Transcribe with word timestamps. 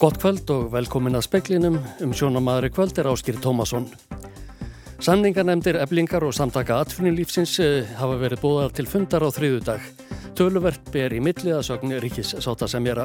Gott 0.00 0.16
kvöld 0.16 0.48
og 0.48 0.70
velkomin 0.72 1.18
að 1.18 1.26
speklinum 1.26 1.74
um 2.00 2.12
sjónamaðri 2.16 2.70
kvöld 2.72 2.96
er 2.96 3.10
Áskýr 3.10 3.36
Tómasson. 3.44 3.84
Samningarnemdir, 5.04 5.76
eblingar 5.76 6.24
og 6.24 6.32
samtaka 6.32 6.78
atvinnulífsins 6.80 7.58
eh, 7.60 7.90
hafa 7.98 8.16
verið 8.22 8.40
búðar 8.40 8.72
til 8.72 8.86
fundar 8.88 9.20
á 9.20 9.28
þriðu 9.28 9.60
dag. 9.66 9.84
Töluvert 10.40 10.88
ber 10.94 11.12
í 11.12 11.20
milli 11.20 11.52
að 11.52 11.66
sögn 11.68 11.92
ríkis 12.00 12.32
sátasemjara. 12.32 13.04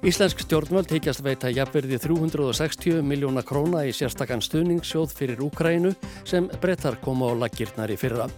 Íslensk 0.00 0.40
stjórnvöld 0.46 0.96
heikjast 0.96 1.20
veita 1.28 1.52
jafnverði 1.52 2.00
360 2.00 3.04
miljóna 3.04 3.44
króna 3.44 3.84
í 3.84 3.92
sérstakann 3.92 4.40
stuðningssjóð 4.40 5.12
fyrir 5.12 5.44
Úkrænu 5.44 5.92
sem 6.24 6.48
brettar 6.64 6.96
koma 7.04 7.28
á 7.28 7.36
laggirnar 7.36 7.92
í 7.92 8.00
fyrra. 8.00 8.30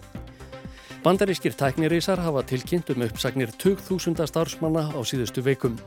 Bandarískir 1.07 1.55
tæknirísar 1.55 2.19
hafa 2.19 2.43
tilkynnt 2.51 2.91
um 2.91 3.07
uppsagnir 3.07 3.55
20.000 3.55 4.27
starfsmanna 4.27 4.91
á 4.91 4.99
síðustu 5.07 5.47
veikum. 5.47 5.79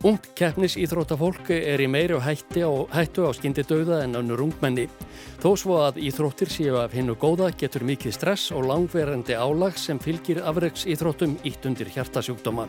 Ungt 0.00 0.30
keppnis 0.32 0.78
íþróttafólk 0.80 1.50
er 1.52 1.82
í 1.84 1.86
meiri 1.90 2.14
og 2.16 2.22
hætti 2.24 2.62
á, 2.64 2.72
hættu 2.88 3.26
á 3.28 3.36
skyndi 3.36 3.66
döða 3.68 3.98
en 4.06 4.16
önnur 4.16 4.40
ungmenni. 4.46 4.86
Þó 5.42 5.50
svo 5.60 5.76
að 5.84 6.00
íþróttir 6.08 6.48
séu 6.48 6.78
af 6.80 6.96
hinnu 6.96 7.18
góða 7.20 7.50
getur 7.52 7.84
mikið 7.84 8.16
stress 8.16 8.48
og 8.56 8.64
langverandi 8.70 9.36
álag 9.36 9.76
sem 9.76 10.00
fylgir 10.00 10.40
afreiks 10.40 10.86
íþróttum 10.88 11.36
ítt 11.44 11.68
undir 11.68 11.92
hjartasjúkdóma. 11.92 12.64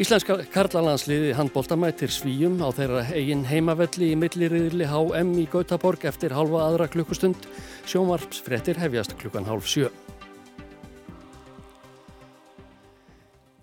Íslenska 0.00 0.38
karlalandsliði 0.48 1.36
handbóltamættir 1.36 2.08
svíjum 2.08 2.56
á 2.64 2.72
þeirra 2.72 3.04
eigin 3.12 3.44
heimavelli 3.44 4.14
í 4.14 4.16
milliriðli 4.16 4.88
HM 4.88 5.36
í 5.44 5.48
Gautaborg 5.52 6.08
eftir 6.08 6.32
halva 6.32 6.70
aðra 6.70 6.88
klukkustund. 6.88 7.50
Sjómarpsfrettir 7.84 8.80
hefjast 8.80 9.18
klukkan 9.20 9.44
hálf 9.44 9.68
sjö. 9.68 9.92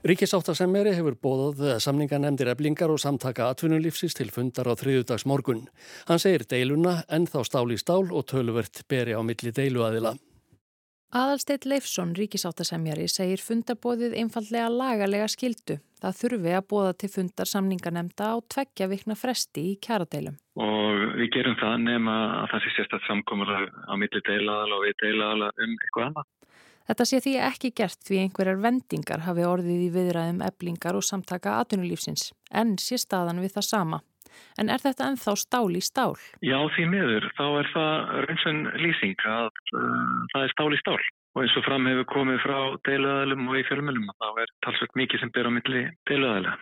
Ríkisáttasemeri 0.06 0.92
hefur 0.94 1.16
bóðað 1.18 1.80
samninganemdir 1.82 2.52
eblingar 2.52 2.92
og 2.94 3.00
samtaka 3.02 3.48
atvinnulífsins 3.50 4.14
til 4.14 4.28
fundar 4.30 4.68
á 4.70 4.78
þriðudags 4.78 5.26
morgun. 5.26 5.64
Hann 6.06 6.22
segir 6.22 6.46
deiluna 6.46 7.00
en 7.10 7.26
þá 7.26 7.40
stál 7.50 7.74
í 7.74 7.78
stál 7.82 8.12
og 8.14 8.28
töluvert 8.30 8.84
beri 8.86 9.18
á 9.18 9.22
milli 9.26 9.50
deiluaðila. 9.50 10.12
Aðalsteit 11.16 11.66
Leifsson, 11.66 12.14
ríkisáttasemjari, 12.20 13.08
segir 13.10 13.42
fundabóðið 13.42 14.14
einfallega 14.22 14.70
lagalega 14.70 15.26
skildu. 15.32 15.80
Það 15.98 16.22
þurfi 16.22 16.54
að 16.54 16.70
bóða 16.70 16.94
til 17.02 17.10
fundar 17.10 17.50
samninganemda 17.50 18.30
á 18.30 18.36
tveggja 18.46 18.92
vikna 18.94 19.18
fresti 19.18 19.72
í 19.72 19.76
kjaradeilum. 19.82 20.38
Og 20.62 21.18
við 21.18 21.34
gerum 21.34 21.58
það 21.58 21.80
nema 21.88 22.20
að 22.44 22.54
það 22.54 22.66
sé 22.68 22.76
sérstatt 22.78 23.10
samkomur 23.10 23.58
á 23.58 23.94
milli 23.98 24.22
deilaðala 24.30 24.78
og 24.78 24.86
við 24.86 24.98
deilaðala 25.02 25.50
um 25.56 25.78
eitthvað 25.80 26.10
annað. 26.12 26.30
Þetta 26.86 27.06
sé 27.10 27.20
því 27.24 27.32
ekki 27.42 27.72
gert 27.80 28.02
því 28.06 28.20
einhverjar 28.24 28.60
vendingar 28.62 29.24
hafi 29.26 29.46
orðið 29.48 29.86
í 29.88 29.94
viðræðum 29.96 30.44
eblingar 30.46 30.98
og 30.98 31.06
samtaka 31.08 31.56
atunulífsins, 31.64 32.30
en 32.54 32.76
sé 32.82 33.00
staðan 33.02 33.42
við 33.42 33.56
það 33.58 33.68
sama. 33.70 34.02
En 34.60 34.70
er 34.70 34.84
þetta 34.84 35.10
ennþá 35.10 35.34
stál 35.40 35.78
í 35.80 35.82
stál? 35.84 36.14
Já, 36.46 36.58
því 36.76 36.88
miður. 36.92 37.28
Þá 37.38 37.46
er 37.48 37.70
það 37.74 38.14
raunsan 38.28 38.64
lýsing 38.84 39.28
að 39.32 39.50
uh, 39.50 40.18
það 40.34 40.42
er 40.44 40.54
stál 40.54 40.70
í 40.76 40.82
stál. 40.84 41.00
Og 41.36 41.44
eins 41.44 41.58
og 41.60 41.66
fram 41.66 41.88
hefur 41.90 42.08
komið 42.14 42.42
frá 42.44 42.58
deiluðalum 42.88 43.50
og 43.50 43.60
í 43.60 43.66
fjölmjölum, 43.68 44.12
þá 44.22 44.28
er 44.44 44.54
talsveit 44.68 44.94
mikið 45.02 45.24
sem 45.24 45.34
ber 45.36 45.50
á 45.50 45.52
milli 45.58 45.82
deiluðalega. 46.12 46.56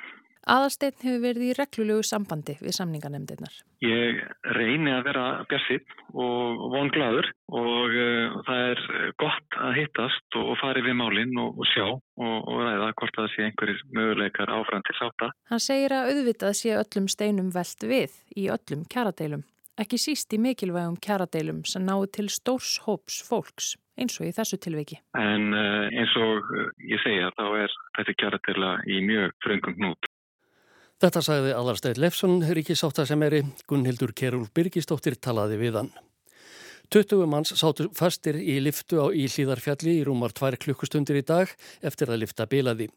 Aðalsteinn 0.44 0.98
hefur 1.00 1.22
verið 1.24 1.44
í 1.48 1.54
reglulegu 1.56 2.04
sambandi 2.04 2.58
við 2.60 2.76
samningarnemndirnar. 2.76 3.54
Ég 3.84 4.20
reyni 4.58 4.92
að 4.92 5.06
vera 5.08 5.26
björnsitt 5.48 5.94
og 6.12 6.66
vonglaður 6.74 7.30
og 7.56 7.96
uh, 7.96 8.36
það 8.48 8.64
er 8.74 8.82
gott 9.24 9.58
að 9.60 9.78
hittast 9.80 10.38
og, 10.40 10.50
og 10.52 10.60
fari 10.60 10.84
við 10.84 10.98
málinn 11.00 11.40
og, 11.40 11.56
og 11.56 11.70
sjá 11.72 11.86
og, 11.88 12.36
og 12.44 12.60
ræða 12.60 12.92
hvort 13.00 13.20
það 13.22 13.32
sé 13.32 13.48
einhverjir 13.48 13.82
möguleikar 13.96 14.52
áfram 14.52 14.84
til 14.84 14.98
sáta. 15.00 15.32
Hann 15.52 15.64
segir 15.64 15.96
að 15.96 16.12
auðvitað 16.12 16.60
sé 16.60 16.76
öllum 16.82 17.08
steinum 17.12 17.52
veld 17.56 17.88
við 17.94 18.20
í 18.36 18.50
öllum 18.52 18.84
kjaradeilum. 18.92 19.48
Ekki 19.80 19.98
síst 19.98 20.36
í 20.36 20.42
mikilvægum 20.44 21.00
kjaradeilum 21.02 21.64
sem 21.66 21.88
náðu 21.88 22.12
til 22.20 22.28
stórs 22.30 22.76
hóps 22.84 23.24
fólks 23.26 23.74
eins 23.98 24.20
og 24.20 24.28
í 24.28 24.34
þessu 24.36 24.60
tilviki. 24.62 25.00
En 25.18 25.54
uh, 25.56 25.88
eins 25.88 26.14
og 26.20 26.52
ég 26.84 27.00
segja 27.06 27.32
þá 27.38 27.46
er 27.64 27.78
þetta 27.98 28.18
kjaradeila 28.20 28.74
í 28.90 29.00
mjög 29.08 29.38
fröngum 29.46 29.80
hnút. 29.80 30.10
Þetta 31.04 31.20
sagði 31.20 31.50
Alarsteinn 31.52 31.98
Lefsson, 32.00 32.38
ríkisáttasemeri, 32.56 33.42
Gunnhildur 33.68 34.14
Kerúl 34.16 34.46
Birgistóttir 34.56 35.18
talaði 35.20 35.58
við 35.60 35.76
hann. 35.76 35.90
20 36.96 37.26
manns 37.28 37.52
sátu 37.60 37.90
fastir 37.92 38.38
í 38.40 38.56
liftu 38.64 39.02
á 39.04 39.12
Íhlíðarfjalli 39.12 39.98
í 39.98 40.06
rúmar 40.08 40.32
tvær 40.32 40.56
klukkustundir 40.56 41.20
í 41.20 41.26
dag 41.28 41.52
eftir 41.84 42.08
að 42.08 42.22
lifta 42.22 42.48
bilaði. 42.48 42.88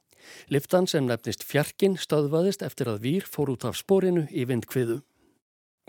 Liftan 0.55 0.87
sem 0.87 1.03
nefnist 1.03 1.43
fjarkin 1.43 1.97
stöðvaðist 1.99 2.63
eftir 2.63 2.93
að 2.93 3.01
výr 3.09 3.27
fór 3.27 3.51
út 3.57 3.67
af 3.67 3.75
spórinu 3.81 4.29
í 4.31 4.45
vindkviðu. 4.47 5.01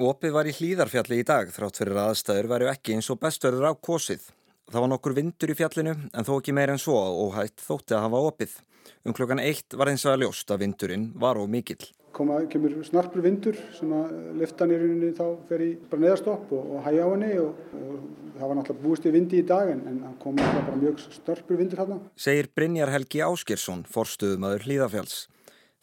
Opið 0.01 0.33
var 0.39 0.49
í 0.49 0.55
Hlíðarfjalli 0.57 1.21
í 1.21 1.27
dag 1.27 1.53
þrátt 1.53 1.77
fyrir 1.83 2.01
aðstæður 2.01 2.49
væru 2.55 2.71
ekki 2.71 2.97
eins 2.97 3.11
og 3.13 3.21
bestverður 3.21 3.69
á 3.69 3.73
kosið. 3.77 4.25
Það 4.73 4.87
var 4.87 4.91
nokkur 4.95 5.17
vindur 5.21 5.53
í 5.53 5.59
fjallinu 5.61 5.93
en 5.93 6.25
þó 6.25 6.33
ekki 6.39 6.57
meir 6.57 6.73
en 6.73 6.81
svo 6.81 6.97
og 6.97 7.37
hætt 7.37 7.61
þótti 7.61 7.93
að 7.93 8.07
hafa 8.07 8.25
opið. 8.31 8.57
Um 9.05 9.13
klokkan 9.13 9.43
eitt 9.43 9.77
var 9.77 9.93
eins 9.93 10.09
að 10.09 10.23
ljóst 10.25 10.49
að 10.49 10.65
vindurinn 10.65 11.11
var 11.21 11.37
of 11.37 11.45
mikill 11.53 11.85
koma, 12.17 12.39
kemur 12.51 12.75
snarpur 12.87 13.23
vindur 13.25 13.57
sem 13.77 13.93
að 13.93 14.17
liftan 14.41 14.73
í 14.73 14.79
rauninni 14.81 15.13
þá 15.17 15.25
fer 15.49 15.63
í 15.63 15.69
bara 15.89 16.03
neðarstopp 16.03 16.51
og, 16.57 16.73
og 16.75 16.83
hægja 16.87 17.05
á 17.05 17.09
henni 17.13 17.31
og, 17.43 17.63
og 17.77 17.95
það 18.37 18.51
var 18.51 18.59
náttúrulega 18.59 18.83
búist 18.83 19.07
í 19.07 19.13
vindi 19.13 19.41
í 19.41 19.47
dag 19.47 19.71
en, 19.73 19.81
en 19.91 20.19
kom 20.21 20.37
bara 20.41 20.75
mjög 20.81 21.01
snarpur 21.21 21.61
vindur 21.61 21.83
hérna. 21.83 22.01
Segir 22.19 22.51
Brynjar 22.57 22.93
Helgi 22.93 23.23
Áskirsson, 23.25 23.85
forstuðumadur 23.93 24.67
Hlýðafjáls. 24.67 25.25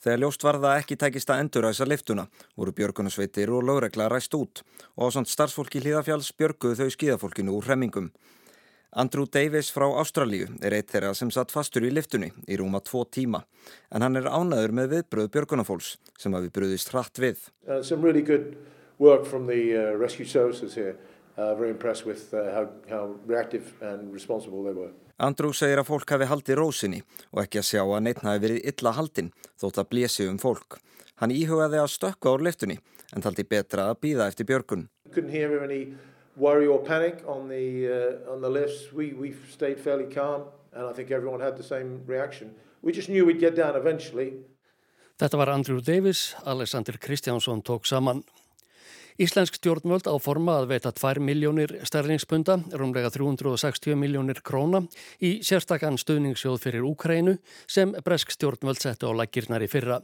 Þegar 0.04 0.20
ljóst 0.20 0.42
var 0.44 0.58
það 0.60 0.78
ekki 0.82 0.96
tækist 1.00 1.30
að 1.32 1.42
enduræsa 1.46 1.86
liftuna 1.88 2.26
voru 2.60 2.74
björgunasveitir 2.76 3.48
og 3.56 3.64
lögregla 3.64 4.10
ræst 4.12 4.34
út 4.36 4.60
og 4.98 5.08
á 5.08 5.14
samt 5.16 5.30
starfsfólki 5.32 5.80
Hlýðafjáls 5.80 6.28
björguðu 6.36 6.82
þau 6.82 6.96
skíðafólkinu 6.98 7.54
úr 7.56 7.70
hremmingum. 7.70 8.10
Andrew 8.94 9.26
Davis 9.26 9.72
frá 9.74 9.88
Ástralíu 9.98 10.46
er 10.62 10.76
eitt 10.76 10.92
þeirra 10.92 11.08
sem 11.18 11.30
satt 11.34 11.50
fastur 11.50 11.82
í 11.82 11.88
liftunni 11.90 12.28
í 12.46 12.54
rúma 12.60 12.78
tvo 12.78 13.02
tíma 13.02 13.40
en 13.90 14.04
hann 14.06 14.20
er 14.20 14.28
ánaður 14.30 14.74
með 14.78 14.92
viðbröð 14.92 15.32
björgunafólks 15.34 15.96
sem 16.14 16.36
hafi 16.36 16.52
bröðist 16.54 16.92
hratt 16.94 17.18
við. 17.18 17.40
Uh, 17.66 17.82
some 17.82 18.06
really 18.06 18.22
good 18.22 18.54
work 19.02 19.26
from 19.26 19.48
the 19.50 19.74
uh, 19.74 19.98
rescue 19.98 20.26
services 20.26 20.78
here. 20.78 20.94
Uh, 21.36 21.56
very 21.58 21.70
impressed 21.70 22.06
with 22.06 22.30
uh, 22.30 22.54
how, 22.54 22.68
how 22.88 23.16
reactive 23.26 23.74
and 23.82 24.14
responsible 24.14 24.62
they 24.62 24.72
were. 24.78 24.94
Andrew 25.18 25.50
segir 25.50 25.82
að 25.82 25.90
fólk 25.90 26.14
hafi 26.14 26.30
haldið 26.30 26.60
rósinni 26.62 27.02
og 27.32 27.42
ekki 27.42 27.64
að 27.64 27.70
sjá 27.72 27.82
að 27.82 28.02
neitt 28.06 28.22
hafi 28.22 28.46
verið 28.46 28.70
illa 28.70 28.94
haldinn 28.94 29.34
þótt 29.58 29.82
að 29.82 29.90
blési 29.90 30.30
um 30.30 30.38
fólk. 30.38 30.78
Hann 31.18 31.34
íhugaði 31.34 31.82
að 31.82 31.90
stökka 31.98 32.30
á 32.30 32.34
liftunni 32.38 32.78
en 33.10 33.26
taldi 33.26 33.42
betra 33.42 33.90
að 33.90 34.04
býða 34.06 34.30
eftir 34.30 34.46
björgun. 34.46 34.86
Couldn't 35.10 35.34
hear 35.34 35.58
any 35.62 35.96
worry 36.36 36.66
or 36.66 36.78
panic 36.78 37.22
on 37.26 37.48
the 37.48 37.88
uh, 38.26 38.32
on 38.32 38.40
the 38.40 38.50
lifts. 38.50 38.92
We 38.92 39.12
we 39.12 39.34
stayed 39.50 39.80
fairly 39.80 40.06
calm, 40.14 40.42
and 40.72 40.86
I 40.86 40.92
think 40.92 41.10
everyone 41.10 41.40
had 41.40 41.56
the 41.56 41.62
same 41.62 42.02
reaction. 42.06 42.54
We 42.82 42.92
just 42.92 43.08
knew 43.08 43.24
we'd 43.24 43.40
get 43.40 43.56
down 43.56 43.76
eventually. 43.76 44.32
Þetta 45.18 45.36
var 45.36 45.48
Andrew 45.48 45.80
Davis, 45.80 46.34
Alexander 46.44 46.98
Kristjánsson 46.98 47.62
tók 47.62 47.84
saman. 47.84 48.24
Íslensk 49.14 49.60
stjórnvöld 49.60 50.08
áforma 50.10 50.56
að 50.58 50.72
veita 50.72 50.90
2 50.90 51.20
miljónir 51.22 51.70
sterlingspunda, 51.86 52.56
rúmlega 52.74 53.12
360 53.14 53.94
miljónir 53.94 54.40
króna, 54.42 54.80
í 55.22 55.38
sérstakann 55.46 56.00
stuðningssjóð 56.02 56.56
fyrir 56.64 56.82
Úkrænu 56.88 57.36
sem 57.70 57.92
bresk 58.02 58.34
stjórnvöld 58.34 58.82
settu 58.82 59.06
á 59.06 59.14
lækirnar 59.14 59.62
í 59.62 59.70
fyrra. 59.70 60.00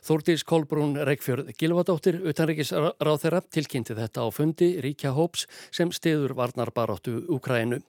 Þórdís 0.00 0.40
Kolbrún 0.48 0.96
Reykjörð 1.04 1.52
Gilvadóttir, 1.60 2.22
utanrikisráð 2.24 3.20
þeirra, 3.26 3.44
tilkynnti 3.44 3.92
þetta 3.98 4.24
á 4.24 4.28
fundi 4.32 4.72
Ríkja 4.80 5.12
Hóps 5.12 5.44
sem 5.68 5.92
stiður 5.92 6.32
varnar 6.38 6.72
baráttu 6.72 7.26
Úkrænu. 7.28 7.82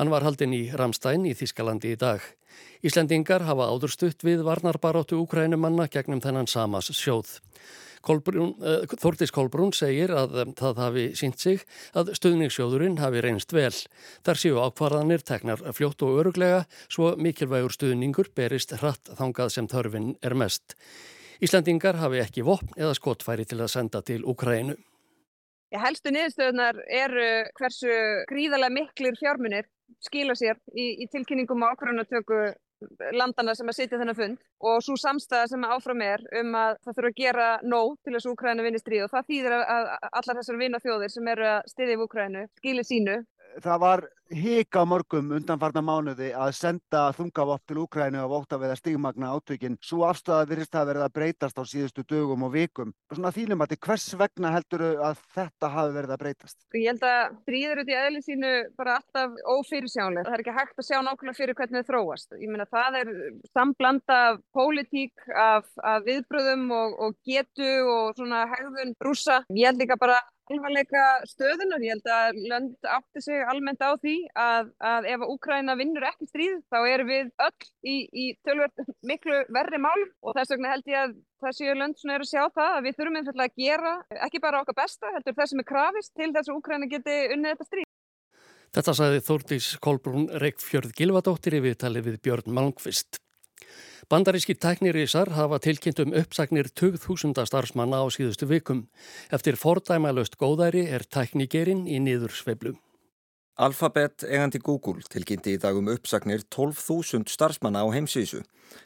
Hann 0.00 0.14
var 0.16 0.24
haldinn 0.24 0.56
í 0.56 0.70
Ramstein 0.72 1.28
í 1.28 1.36
Þískalandi 1.36 1.92
í 1.92 2.00
dag. 2.00 2.24
Íslendingar 2.80 3.44
hafa 3.44 3.68
áður 3.68 3.92
stutt 3.92 4.24
við 4.24 4.48
varnar 4.48 4.80
baráttu 4.80 5.20
Úkrænumanna 5.20 5.90
gegnum 5.92 6.24
þennan 6.24 6.48
samas 6.48 6.88
sjóð. 6.88 7.36
Kolbrún, 8.06 8.54
uh, 8.62 8.84
Þórdís 9.02 9.32
Kolbrún 9.34 9.74
segir 9.76 10.12
að 10.14 10.38
um, 10.44 10.54
það 10.56 10.80
hafi 10.82 11.04
sínt 11.18 11.42
sig 11.42 11.64
að 11.96 12.12
stuðningssjóðurinn 12.18 13.00
hafi 13.02 13.22
reynst 13.24 13.54
vel. 13.56 13.74
Þar 14.26 14.42
séu 14.42 14.62
ákvarðanir 14.62 15.26
teknar 15.26 15.62
fljótt 15.76 16.06
og 16.06 16.22
öruglega 16.22 16.64
svo 16.86 17.14
mikilvægur 17.20 17.74
stuðningur 17.74 18.32
berist 18.36 18.76
hratt 18.80 19.10
þangað 19.18 19.54
sem 19.56 19.70
þörfin 19.70 20.14
er 20.22 20.36
mest. 20.38 20.76
Íslandingar 21.44 21.98
hafi 22.00 22.22
ekki 22.22 22.44
vopn 22.46 22.76
eða 22.78 22.94
skotfæri 22.96 23.44
til 23.48 23.60
að 23.60 23.72
senda 23.74 24.00
til 24.06 24.22
Ukrænu. 24.24 24.76
Helstu 25.76 26.12
niðurstöðunar 26.14 26.78
eru 26.88 27.26
hversu 27.58 27.90
gríðarlega 28.30 28.72
miklir 28.72 29.18
fjármunir 29.18 29.66
skila 30.04 30.36
sér 30.38 30.58
í, 30.72 31.02
í 31.02 31.08
tilkynningum 31.12 31.64
á 31.66 31.74
ákvarðanatöku 31.74 32.40
landana 33.16 33.54
sem 33.56 33.68
að 33.70 33.78
sitja 33.78 33.98
þennan 34.00 34.18
fund 34.18 34.42
og 34.70 34.82
svo 34.84 34.96
samstæða 35.00 35.48
sem 35.52 35.64
áfram 35.64 36.02
er 36.04 36.24
um 36.40 36.56
að 36.58 36.76
það 36.84 36.98
þurfa 36.98 37.12
að 37.12 37.20
gera 37.20 37.46
nóg 37.64 37.94
til 38.04 38.14
þess 38.14 38.28
að 38.28 38.34
Úkræna 38.34 38.66
vinni 38.66 38.80
stríð 38.82 39.06
og 39.06 39.14
það 39.14 39.30
þýðir 39.30 39.56
að 39.56 39.88
allar 40.10 40.40
þessar 40.40 40.60
vinna 40.60 40.82
þjóðir 40.84 41.14
sem 41.14 41.30
eru 41.32 41.48
að 41.54 41.70
styðja 41.72 41.96
í 41.96 42.02
Úkrænu 42.04 42.44
skilir 42.60 42.88
sínu 42.88 43.16
það 43.62 43.82
var 43.82 44.06
hika 44.34 44.82
mörgum 44.88 45.30
undanfarnar 45.36 45.84
mánuði 45.86 46.32
að 46.34 46.52
senda 46.58 47.02
þungavopp 47.14 47.62
til 47.68 47.78
Úkrænu 47.84 48.22
og 48.24 48.32
vóta 48.32 48.58
við 48.58 48.72
að 48.74 48.80
stigmagna 48.80 49.30
átökin. 49.36 49.76
Svo 49.84 50.02
afstæða 50.08 50.48
virðist 50.50 50.74
að 50.74 50.88
verða 50.90 51.06
að 51.06 51.14
breytast 51.18 51.60
á 51.60 51.64
síðustu 51.68 52.02
dögum 52.08 52.46
og 52.46 52.52
vikum. 52.56 52.92
Svona 53.12 53.32
þínum 53.34 53.62
að 53.62 53.76
hvers 53.86 54.08
vegna 54.18 54.52
heldur 54.56 54.84
að 55.06 55.22
þetta 55.36 55.70
hafi 55.76 55.96
verið 55.96 56.14
að 56.16 56.22
breytast? 56.24 56.58
Ég 56.74 56.88
held 56.90 57.06
að 57.06 57.38
stríður 57.44 57.82
út 57.82 57.92
í 57.92 57.98
eðli 58.00 58.22
sínu 58.26 58.52
bara 58.78 58.98
alltaf 59.00 59.38
ófyrirsjánlega. 59.54 60.26
Það 60.26 60.38
er 60.38 60.44
ekki 60.44 60.58
hægt 60.58 60.82
að 60.82 60.88
sjá 60.90 60.98
nákvæmlega 60.98 61.40
fyrir 61.40 61.60
hvernig 61.60 61.86
þau 61.86 61.90
þróast. 61.92 62.38
Ég 62.42 62.52
meina 62.52 62.70
það 62.70 63.00
er 63.02 63.12
samblanda 63.52 64.22
af 64.32 64.40
pólitík, 64.56 65.14
af, 65.30 65.68
af 65.86 66.06
viðbröðum 66.06 66.66
og, 66.74 66.96
og 67.06 67.18
getu 67.26 67.74
og 67.86 68.16
svona 68.18 68.46
hegðun 68.50 68.96
rúsa. 69.06 69.44
Ég 69.54 69.70
held 69.70 69.84
líka 69.84 70.00
bara 70.00 70.18
alvarleika 70.52 71.04
stöðunar. 71.28 71.82
Ég 71.84 71.96
held 71.96 72.10
að 72.12 72.40
lönd 72.50 72.88
átti 72.96 73.22
sig 73.24 73.42
almennt 73.50 73.82
á 73.82 73.90
því 73.98 74.16
að, 74.38 74.70
að 74.92 75.08
ef 75.12 75.24
Úkræna 75.26 75.76
vinnur 75.78 76.06
ekki 76.08 76.28
stríð 76.30 76.60
þá 76.72 76.78
erum 76.92 77.10
við 77.10 77.32
öll 77.46 77.68
í, 77.86 77.96
í 78.06 78.26
tölvöld 78.46 78.94
miklu 79.06 79.42
verri 79.56 79.80
málum 79.82 80.12
og 80.22 80.38
þess 80.38 80.54
vegna 80.54 80.74
held 80.74 80.92
ég 80.92 81.02
að 81.02 81.18
það 81.42 81.58
séu 81.58 81.74
lönd 81.76 81.98
svona 82.00 82.16
er 82.16 82.24
að 82.24 82.32
sjá 82.32 82.44
það 82.46 82.78
að 82.78 82.86
við 82.86 82.96
þurfum 83.00 83.20
einfallega 83.20 83.52
að 83.52 83.66
gera 83.66 83.92
ekki 84.28 84.42
bara 84.46 84.62
okkar 84.62 84.80
besta, 84.80 85.12
heldur 85.16 85.36
það 85.36 85.52
sem 85.52 85.62
er 85.62 85.70
krafist 85.72 86.14
til 86.14 86.32
þess 86.32 86.48
að 86.48 86.58
Úkræna 86.60 86.90
geti 86.90 87.18
unnið 87.34 87.54
þetta 87.54 87.70
stríð. 87.70 87.92
Þetta 88.76 88.92
sagði 88.98 89.20
Þórdís 89.24 89.68
Kolbrún 89.80 90.26
Reykjörð 90.42 90.90
Gilvadóttir 90.96 91.56
í 91.56 91.62
viðtali 91.64 92.02
við 92.04 92.18
Björn 92.24 92.52
Malmqvist. 92.52 93.20
Bandaríski 94.10 94.54
tæknirísar 94.54 95.32
hafa 95.34 95.58
tilkynnt 95.58 96.00
um 96.04 96.14
uppsagnir 96.14 96.70
20.000 96.70 97.46
starfsmanna 97.46 98.02
á 98.02 98.06
síðustu 98.12 98.48
vikum. 98.50 98.86
Eftir 99.34 99.58
fordæmalöst 99.58 100.38
góðæri 100.38 100.86
er 100.86 101.06
tæknigerinn 101.06 101.86
í 101.90 101.98
niður 102.02 102.34
sveiblu. 102.34 102.76
Alphabet 103.56 104.26
eigandi 104.28 104.60
Google 104.60 105.00
tilkynnti 105.08 105.54
í 105.56 105.60
dag 105.60 105.78
um 105.78 105.86
uppsagnir 105.88 106.42
12.000 106.52 107.30
starfsmanna 107.32 107.80
á 107.80 107.88
heimsísu. 107.88 108.42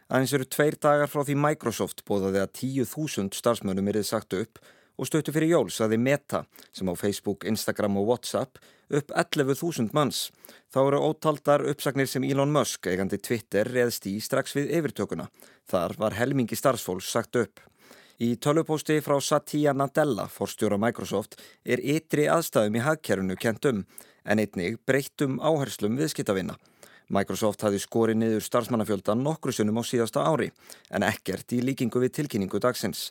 Aðeins 0.06 0.34
eru 0.36 0.46
tveir 0.46 0.76
dagar 0.78 1.10
frá 1.10 1.24
því 1.26 1.34
Microsoft 1.42 2.04
bóðaði 2.06 2.44
að 2.44 2.52
10.000 2.60 3.34
starfsmönnum 3.34 3.90
erið 3.90 4.06
sagt 4.12 4.36
upp 4.38 4.62
og 5.00 5.08
stötu 5.08 5.34
fyrir 5.34 5.56
jól 5.56 5.72
saði 5.74 5.98
Meta 5.98 6.44
sem 6.70 6.86
á 6.86 6.94
Facebook, 6.94 7.48
Instagram 7.48 7.98
og 7.98 8.12
Whatsapp 8.12 8.62
upp 8.90 9.12
11.000 9.14 9.94
manns. 9.96 10.28
Þá 10.70 10.80
eru 10.82 11.00
ótaldar 11.08 11.64
uppsagnir 11.70 12.08
sem 12.10 12.24
Elon 12.26 12.52
Musk, 12.54 12.86
eigandi 12.86 13.18
Twitter, 13.22 13.68
reðst 13.68 14.06
í 14.10 14.16
strax 14.22 14.54
við 14.58 14.70
yfirtökuna. 14.78 15.28
Þar 15.70 15.96
var 15.98 16.16
helmingi 16.18 16.58
starfsfólks 16.58 17.10
sagt 17.10 17.38
upp. 17.40 17.62
Í 18.20 18.34
tölvupósti 18.36 18.98
frá 19.00 19.16
Satya 19.24 19.72
Nadella, 19.72 20.26
forstjóra 20.28 20.76
Microsoft, 20.78 21.38
er 21.64 21.80
ytri 21.80 22.26
aðstæðum 22.28 22.76
í 22.76 22.82
hagkerfunu 22.84 23.36
kent 23.40 23.64
um, 23.70 23.86
en 24.28 24.42
einnig 24.42 24.76
breyttum 24.84 25.38
áherslum 25.40 25.96
viðskiptavinna. 25.96 26.58
Microsoft 27.10 27.64
hafði 27.64 27.80
skorið 27.82 28.20
niður 28.20 28.44
starfsmannafjöldan 28.44 29.24
nokkru 29.24 29.54
sunnum 29.56 29.80
á 29.80 29.84
síðasta 29.88 30.26
ári, 30.28 30.50
en 30.92 31.06
ekkert 31.06 31.56
í 31.56 31.62
líkingu 31.64 32.04
við 32.04 32.18
tilkynningu 32.20 32.60
dagsins. 32.62 33.08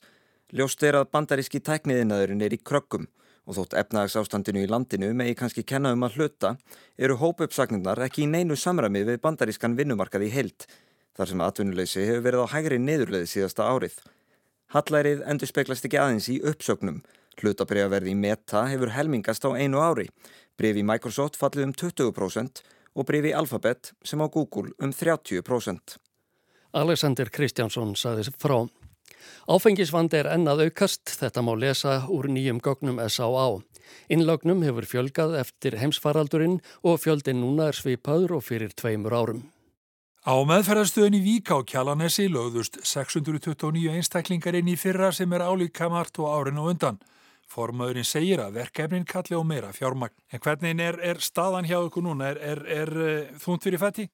Ljóst 0.53 0.85
er 0.85 1.01
að 1.01 1.09
bandaríski 1.11 1.59
tækniðinaðurinn 1.65 2.45
er 2.45 2.53
í 2.55 2.61
krökkum 2.61 3.09
og 3.49 3.57
þótt 3.57 3.73
efnagsástandinu 3.81 4.61
í 4.61 4.69
landinu 4.69 5.09
megi 5.17 5.33
kannski 5.39 5.65
kenna 5.65 5.95
um 5.95 6.05
að 6.05 6.19
hluta 6.19 6.53
eru 7.01 7.17
hópuppsagnirnar 7.17 8.03
ekki 8.05 8.27
í 8.27 8.29
neinu 8.29 8.57
samræmi 8.59 9.01
við 9.07 9.21
bandarískan 9.23 9.77
vinnumarkaði 9.79 10.29
heilt 10.35 10.67
þar 11.17 11.31
sem 11.31 11.41
atvinnuleysi 11.43 12.05
hefur 12.05 12.25
verið 12.27 12.43
á 12.45 12.53
hægri 12.53 12.77
niðurleði 12.79 13.27
síðasta 13.27 13.65
árið. 13.67 13.95
Hallærið 14.75 15.23
endur 15.25 15.49
speklast 15.49 15.87
ekki 15.89 15.97
aðeins 15.99 16.29
í 16.29 16.37
uppsögnum. 16.45 17.01
Hlutabriðaverði 17.41 18.13
í 18.13 18.19
Meta 18.19 18.67
hefur 18.69 18.93
helmingast 18.93 19.43
á 19.43 19.49
einu 19.57 19.81
ári. 19.81 20.05
Brefi 20.59 20.83
Microsoft 20.85 21.39
fallið 21.39 21.71
um 21.71 21.73
20% 21.73 22.61
og 22.93 23.07
brefi 23.09 23.33
Alphabet 23.33 23.93
sem 24.05 24.21
á 24.21 24.27
Google 24.29 24.75
um 24.77 24.93
30%. 24.93 25.97
Alexander 26.77 27.31
Kristjánsson 27.33 27.95
saði 27.97 28.29
frá 28.37 28.61
Áfengisvand 29.49 30.13
er 30.13 30.29
ennað 30.29 30.65
aukast, 30.67 31.05
þetta 31.19 31.43
má 31.45 31.53
lesa 31.57 32.01
úr 32.09 32.29
nýjum 32.31 32.61
gögnum 32.63 33.01
S.A.A. 33.05 33.59
Innlögnum 34.09 34.63
hefur 34.65 34.87
fjölgað 34.89 35.37
eftir 35.39 35.77
heimsfaraldurinn 35.81 36.59
og 36.85 36.99
fjöldin 37.03 37.41
núna 37.43 37.69
er 37.69 37.77
svipaður 37.77 38.37
og 38.39 38.45
fyrir 38.45 38.73
tveimur 38.77 39.15
árum. 39.15 39.45
Á 40.27 40.35
meðferðarstöðin 40.45 41.15
í 41.15 41.21
Víká 41.23 41.61
kjalanesi 41.65 42.27
lögðust 42.29 42.81
629 42.85 43.93
einstaklingar 43.95 44.57
inn 44.59 44.67
í 44.67 44.75
fyrra 44.77 45.13
sem 45.15 45.31
er 45.33 45.45
álíka 45.47 45.87
margt 45.89 46.19
og 46.19 46.27
árin 46.33 46.59
og 46.59 46.73
undan. 46.73 46.99
Formaðurinn 47.49 48.05
segir 48.05 48.43
að 48.43 48.59
verkefnin 48.59 49.07
kalli 49.09 49.33
á 49.33 49.41
meira 49.41 49.71
fjármagn. 49.73 50.13
En 50.29 50.43
hvernig 50.43 50.83
er, 50.85 50.99
er 51.01 51.23
staðan 51.23 51.65
hjá 51.65 51.79
ykkur 51.79 52.05
núna? 52.05 52.33
Er, 52.35 52.41
er, 52.51 52.61
er 52.83 52.91
uh, 52.93 53.39
þúnt 53.41 53.65
fyrir 53.65 53.81
fætti? 53.81 54.05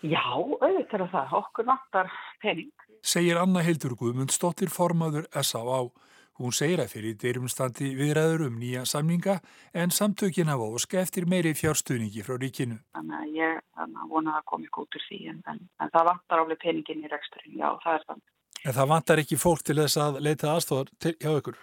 Já, 0.00 0.22
auðvitað 0.32 1.04
er 1.04 1.10
það. 1.12 1.34
Okkur 1.42 1.68
vantar 1.68 2.08
pening 2.40 2.72
segir 3.02 3.38
Anna 3.40 3.62
Hildur 3.66 3.96
Guðmundsdóttir 3.98 4.70
formaður 4.70 5.26
S.A.A. 5.42 5.82
Hún 6.40 6.54
segir 6.56 6.80
að 6.80 6.94
fyrir 6.94 7.16
dyrumstandi 7.20 7.90
viðræður 7.98 8.46
um 8.46 8.54
nýja 8.58 8.86
samninga 8.88 9.36
en 9.76 9.92
samtökin 9.92 10.48
hafa 10.48 10.70
óska 10.78 11.02
eftir 11.02 11.26
meiri 11.28 11.52
fjárstuðningi 11.58 12.24
frá 12.24 12.38
ríkinu. 12.40 12.78
Þannig 12.96 13.18
að 13.18 13.34
ég 13.36 13.58
þannig 13.76 14.04
að 14.04 14.14
vona 14.14 14.38
að 14.38 14.46
komi 14.48 14.70
út 14.72 14.96
úr 14.96 15.04
því 15.08 15.18
en, 15.32 15.42
en, 15.52 15.60
en 15.82 15.92
það 15.92 16.08
vantar 16.08 16.42
áflið 16.44 16.62
peningin 16.62 17.04
í 17.04 17.12
reksturinn, 17.12 17.58
já 17.60 17.68
það 17.84 17.98
er 17.98 18.06
þannig. 18.08 18.26
En 18.62 18.76
það 18.78 18.90
vantar 18.94 19.22
ekki 19.22 19.38
fólk 19.42 19.62
til 19.66 19.78
þess 19.82 20.00
að 20.00 20.18
leita 20.22 20.52
aðstofar 20.54 20.92
hjá 21.18 21.30
ykkur? 21.34 21.60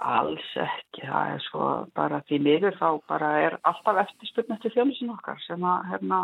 Alls 0.00 0.52
ekki, 0.56 1.02
það 1.04 1.32
er 1.34 1.42
sko 1.44 1.64
bara 1.98 2.22
því 2.28 2.38
miður 2.46 2.78
þá 2.80 2.88
bara 3.10 3.32
er 3.44 3.58
alltaf 3.68 3.98
eftirspurn 4.06 4.54
eftir 4.56 4.72
þjónusin 4.78 5.12
okkar 5.12 5.42
sem 5.44 5.66
að 5.66 5.90
hérna 5.90 6.20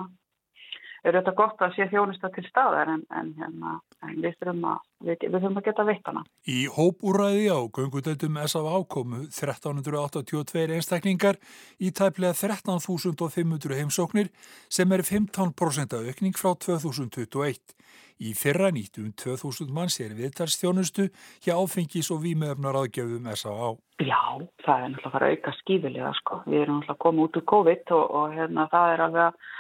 er 1.04 1.19
þetta 1.19 1.34
gott 1.37 1.62
að 1.64 1.76
sé 1.76 1.87
þjónusta 1.90 2.31
til 2.34 2.44
staðar 2.48 2.93
en, 2.94 3.04
en, 3.10 3.32
hérna, 3.38 3.76
en 4.06 4.16
við 4.22 4.37
þurfum 4.40 4.66
að, 4.72 4.81
við, 5.08 5.26
við 5.26 5.37
þurfum 5.37 5.60
að 5.60 5.69
geta 5.69 5.87
veitt 5.90 6.10
hana. 6.10 6.25
Í 6.48 6.58
hópúræði 6.76 7.46
á 7.52 7.60
göngutöldum 7.78 8.40
S.A.A. 8.46 8.76
komu 8.96 9.22
1382 9.28 10.66
einstaklingar 10.78 11.40
í 11.78 11.93
tæplega 11.93 12.37
13.500 12.38 13.81
heimsóknir 13.81 14.32
sem 14.69 14.93
er 14.93 15.04
15% 15.06 15.98
aukning 16.00 16.38
frá 16.38 16.54
2021. 16.66 17.76
Í 18.16 18.32
fyrra 18.32 18.70
nýttum 18.72 19.10
2000 19.20 19.72
manns 19.76 19.98
er 20.00 20.14
viðtalstjónustu 20.16 21.10
hjá 21.44 21.52
áfengis 21.52 22.08
og 22.14 22.22
výmöfnar 22.22 22.78
aðgjöfum 22.81 23.28
S.A.A. 23.34 23.75
Já, 24.00 24.22
það 24.64 24.84
er 24.87 24.90
náttúrulega 24.94 25.20
að 25.20 25.34
auka 25.34 25.52
skífilega 25.58 26.12
sko. 26.22 26.40
Við 26.48 26.62
erum 26.62 26.78
náttúrulega 26.81 27.02
koma 27.04 27.26
út 27.26 27.37
úr 27.37 27.46
COVID 27.52 27.93
og, 27.98 28.16
og 28.20 28.38
hérna 28.38 28.67
það 28.72 28.94
er 28.94 29.05
alveg 29.06 29.26
að 29.26 29.53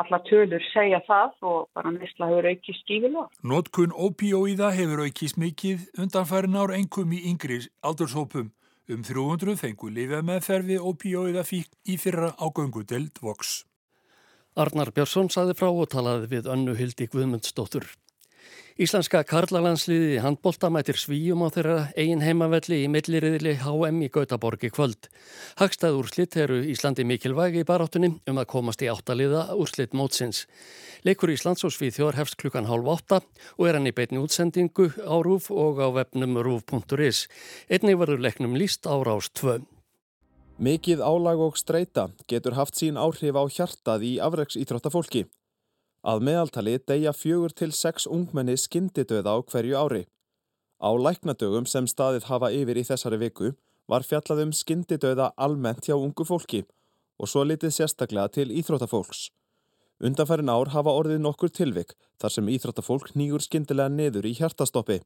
alla 0.00 0.20
tölur 0.28 0.62
segja 0.72 1.00
það 1.06 1.48
og 1.50 1.68
bara 1.76 1.92
nýstla 1.94 2.28
hefur 2.30 2.48
aukist 2.50 2.84
skífilega. 2.84 3.26
Notkun 3.42 3.94
opíóíða 4.06 4.70
hefur 4.76 5.04
aukist 5.06 5.38
mikið 5.40 5.88
undanfærin 5.98 6.58
ár 6.58 6.74
engum 6.76 7.14
í 7.16 7.24
yngri 7.30 7.60
aldurshópum. 7.82 8.52
Um 8.88 9.02
300 9.04 9.58
fengu 9.60 9.90
lifið 9.92 10.24
meðferði 10.24 10.78
opíóíða 10.80 11.44
fík 11.44 11.68
í 11.84 11.98
fyrra 12.00 12.32
á 12.40 12.46
göngudeld 12.48 13.20
Vox. 13.20 13.64
Arnar 14.56 14.90
Björnsson 14.96 15.28
saði 15.30 15.54
frá 15.58 15.68
og 15.68 15.90
talaði 15.92 16.30
við 16.32 16.48
önnu 16.50 16.72
Hildi 16.78 17.06
Guðmundsdóttur. 17.12 17.84
Íslenska 18.78 19.24
karlalandsliði 19.26 20.12
í 20.14 20.18
handbólta 20.22 20.68
mætir 20.70 20.94
svíjum 21.00 21.40
á 21.42 21.50
þeirra 21.50 21.78
eigin 21.98 22.20
heimavelli 22.22 22.76
í 22.84 22.90
milliriðli 22.92 23.56
HM 23.64 24.04
í 24.06 24.08
Gautaborgi 24.14 24.70
kvöld. 24.70 25.08
Hagstað 25.58 25.96
úrslitt 25.98 26.36
eru 26.38 26.60
Íslandi 26.62 27.02
mikilvægi 27.02 27.64
í 27.64 27.66
baráttunni 27.66 28.12
um 28.30 28.38
að 28.38 28.46
komast 28.52 28.84
í 28.86 28.90
áttaliða 28.92 29.48
úrslitt 29.58 29.96
mótsins. 29.98 30.44
Leikur 31.02 31.32
Íslands 31.34 31.66
og 31.66 31.74
Svíþjóðar 31.74 32.20
hefst 32.20 32.38
klukkan 32.38 32.68
hálf 32.70 32.92
átta 32.92 33.18
og 33.56 33.66
er 33.66 33.80
hann 33.80 33.90
í 33.90 33.94
beitni 33.96 34.22
útsendingu 34.22 34.92
á 35.02 35.14
RÚF 35.26 35.50
og 35.50 35.82
á 35.82 35.88
vefnum 35.98 36.38
rúf.is. 36.38 37.24
Einnig 37.66 37.98
verður 37.98 38.22
leiknum 38.28 38.54
líst 38.54 38.86
á 38.86 38.94
Rás 39.02 39.26
2. 39.34 39.58
Mikið 40.58 41.02
álag 41.02 41.42
og 41.42 41.58
streyta 41.58 42.08
getur 42.30 42.54
haft 42.58 42.78
sín 42.78 42.98
áhrif 42.98 43.34
á 43.34 43.42
hjartað 43.46 44.06
í 44.06 44.14
afreiksýþróttafólki. 44.22 45.26
Að 46.06 46.22
meðaltali 46.28 46.76
deyja 46.86 47.12
fjögur 47.12 47.54
til 47.54 47.72
sex 47.72 48.06
ungmenni 48.06 48.54
skyndidöða 48.54 49.34
á 49.34 49.38
hverju 49.42 49.74
ári. 49.74 50.04
Á 50.78 50.90
læknadögum 50.94 51.66
sem 51.66 51.86
staðið 51.90 52.28
hafa 52.30 52.52
yfir 52.54 52.78
í 52.78 52.86
þessari 52.86 53.18
viku 53.18 53.54
var 53.88 54.06
fjallað 54.06 54.44
um 54.44 54.52
skyndidöða 54.52 55.32
almennt 55.36 55.88
hjá 55.88 55.96
ungu 55.96 56.24
fólki 56.24 56.62
og 57.18 57.26
svo 57.26 57.42
litið 57.42 57.74
sérstaklega 57.74 58.28
til 58.36 58.52
íþróttafólks. 58.54 59.30
Undanfærin 59.98 60.52
ár 60.52 60.70
hafa 60.70 60.94
orðið 60.94 61.24
nokkur 61.24 61.50
tilvik 61.50 61.96
þar 62.22 62.30
sem 62.30 62.50
íþróttafólk 62.54 63.16
nýgur 63.18 63.42
skyndilega 63.42 63.90
niður 63.90 64.28
í 64.30 64.36
hjartastoppi. 64.38 65.00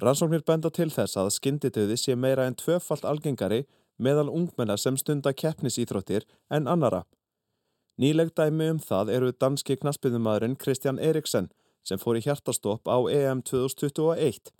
Rannsóknir 0.00 0.46
benda 0.46 0.70
til 0.70 0.88
þess 0.94 1.18
að 1.20 1.34
skyndidöði 1.36 1.98
sé 2.00 2.16
meira 2.16 2.46
en 2.48 2.56
tvöfalt 2.56 3.04
algengari 3.04 3.66
meðal 3.98 4.30
ungmenna 4.30 4.78
sem 4.78 4.96
stunda 4.96 5.34
keppnisýþróttir 5.34 6.24
en 6.48 6.70
annara. 6.70 7.02
Nýleg 7.98 8.28
dæmi 8.38 8.68
um 8.70 8.78
það 8.78 9.08
eru 9.10 9.32
danski 9.34 9.74
knaspiðumadurinn 9.80 10.54
Kristjan 10.62 11.00
Eriksen 11.02 11.48
sem 11.82 11.98
fór 11.98 12.20
í 12.20 12.22
hjartastopp 12.22 12.86
á 12.86 12.98
EM 13.10 13.40
2021 13.42 14.52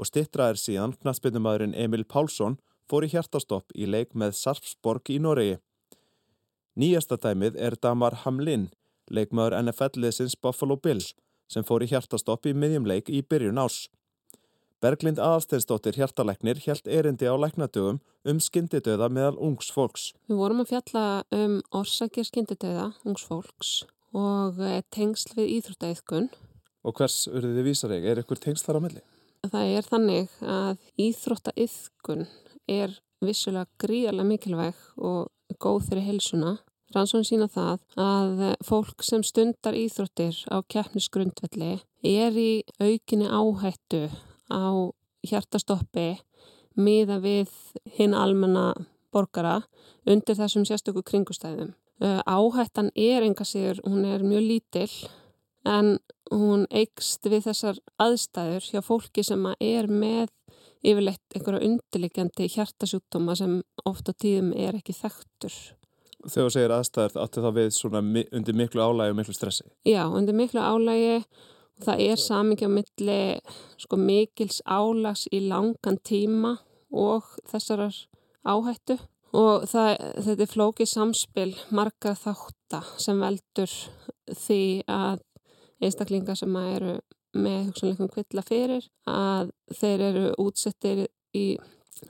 og 0.00 0.08
stittra 0.08 0.48
er 0.50 0.58
síðan 0.58 0.96
knaspiðumadurinn 0.98 1.76
Emil 1.78 2.02
Pálsson 2.02 2.56
fór 2.90 3.06
í 3.06 3.12
hjartastopp 3.12 3.70
í 3.78 3.86
leik 3.86 4.16
með 4.18 4.34
Sarpsborg 4.40 5.12
í 5.14 5.20
Noregi. 5.22 5.60
Nýjasta 6.74 7.18
dæmið 7.22 7.60
er 7.62 7.76
Damar 7.78 8.16
Hamlin, 8.24 8.70
leikmaður 9.06 9.60
NFL-liðsins 9.60 10.34
Buffalo 10.42 10.74
Bill, 10.74 11.04
sem 11.46 11.66
fór 11.66 11.84
í 11.86 11.90
hjartastopp 11.92 12.50
í 12.50 12.56
miðjumleik 12.58 13.10
í 13.10 13.22
byrjun 13.22 13.62
ás. 13.62 13.84
Berglind 14.80 15.18
Aðalsteinsdóttir 15.20 15.98
hjartaleknir 16.00 16.56
helt 16.64 16.86
erindi 16.88 17.28
á 17.28 17.36
læknadögum 17.36 17.98
um 18.24 18.38
skyndidöða 18.40 19.10
meðal 19.12 19.36
ungs 19.36 19.68
fólks. 19.74 20.06
Við 20.24 20.38
vorum 20.40 20.62
að 20.62 20.70
fjalla 20.70 21.02
um 21.36 21.58
orsakir 21.76 22.24
skyndidöða 22.24 22.86
ungs 23.04 23.26
fólks 23.28 23.72
og 24.16 24.56
eh, 24.64 24.80
tengsl 24.88 25.34
við 25.36 25.50
íþróttæðkun. 25.58 26.30
Og 26.80 26.96
hvers 26.96 27.26
verður 27.28 27.58
þið 27.58 27.68
vísar 27.68 27.92
ég? 27.92 28.06
Er 28.08 28.22
ykkur 28.22 28.40
tengsl 28.40 28.64
þar 28.64 28.80
á 28.80 28.84
melli? 28.86 29.04
Það 29.50 29.74
er 29.74 29.90
þannig 29.90 30.40
að 30.56 30.88
íþróttæðkun 31.04 32.24
er 32.80 32.96
vissulega 33.20 33.68
gríðarlega 33.84 34.30
mikilvæg 34.32 34.82
og 34.96 35.60
góð 35.60 35.90
fyrir 35.90 36.08
helsuna. 36.08 36.54
Rannsóðin 36.96 37.28
sína 37.28 37.50
það 37.52 37.84
að 38.00 38.42
fólk 38.64 39.04
sem 39.04 39.20
stundar 39.28 39.76
íþróttir 39.76 40.40
á 40.48 40.64
keppnisgrundvelli 40.64 41.76
er 42.00 42.40
í 42.40 42.50
aukinni 42.80 43.28
áhættu 43.28 44.06
á 44.50 44.90
hjartastoppi 45.26 46.18
miða 46.78 47.18
við 47.22 47.50
hinn 47.96 48.14
almenna 48.14 48.72
borgara 49.12 49.60
undir 50.08 50.38
þessum 50.38 50.66
sérstöku 50.68 51.02
kringustæðum. 51.06 51.74
Áhættan 52.00 52.90
er 52.96 53.26
enga 53.26 53.44
sigur, 53.44 53.82
hún 53.84 54.06
er 54.08 54.22
mjög 54.24 54.46
lítill 54.46 55.10
en 55.68 55.98
hún 56.32 56.64
eikst 56.70 57.26
við 57.28 57.50
þessar 57.50 57.80
aðstæður 58.00 58.68
hjá 58.70 58.80
fólki 58.86 59.24
sem 59.26 59.42
er 59.58 59.90
með 59.90 60.30
yfirleitt 60.80 61.36
einhverja 61.36 61.66
undirleikjandi 61.66 62.48
hjartasjúkdóma 62.54 63.36
sem 63.36 63.58
ofta 63.84 64.14
tíðum 64.16 64.54
er 64.56 64.78
ekki 64.78 64.96
þekktur. 64.96 65.52
Þegar 66.20 66.46
þú 66.46 66.52
segir 66.54 66.74
aðstæður, 66.76 67.18
áttu 67.20 67.44
þá 67.44 67.50
við 67.56 68.26
undir 68.36 68.56
miklu 68.56 68.84
álægi 68.84 69.12
og 69.12 69.18
miklu 69.20 69.34
stressi? 69.36 69.66
Já, 69.88 70.04
undir 70.08 70.36
miklu 70.36 70.60
álægi 70.60 71.22
Það 71.80 72.02
er 72.06 72.20
samingi 72.20 72.68
á 72.68 72.70
milli 72.72 73.20
sko, 73.80 73.96
mikils 73.96 74.60
álags 74.66 75.26
í 75.32 75.42
langan 75.48 75.98
tíma 76.04 76.56
og 76.90 77.24
þessarar 77.50 77.96
áhættu. 78.44 78.98
Og 79.30 79.66
það, 79.70 79.90
þetta 80.26 80.42
er 80.42 80.50
flókið 80.50 80.88
samspil 80.90 81.50
margar 81.70 82.16
þáttar 82.18 82.86
sem 82.98 83.20
veldur 83.22 83.74
því 84.26 84.62
að 84.90 85.20
einstaklingar 85.80 86.38
sem 86.38 86.56
eru 86.60 86.96
með 87.38 87.68
hugsanleikum 87.68 88.10
kvilla 88.10 88.42
fyrir 88.42 88.88
að 89.08 89.52
þeir 89.78 90.02
eru 90.08 90.24
útsettir 90.42 91.04
í 91.36 91.44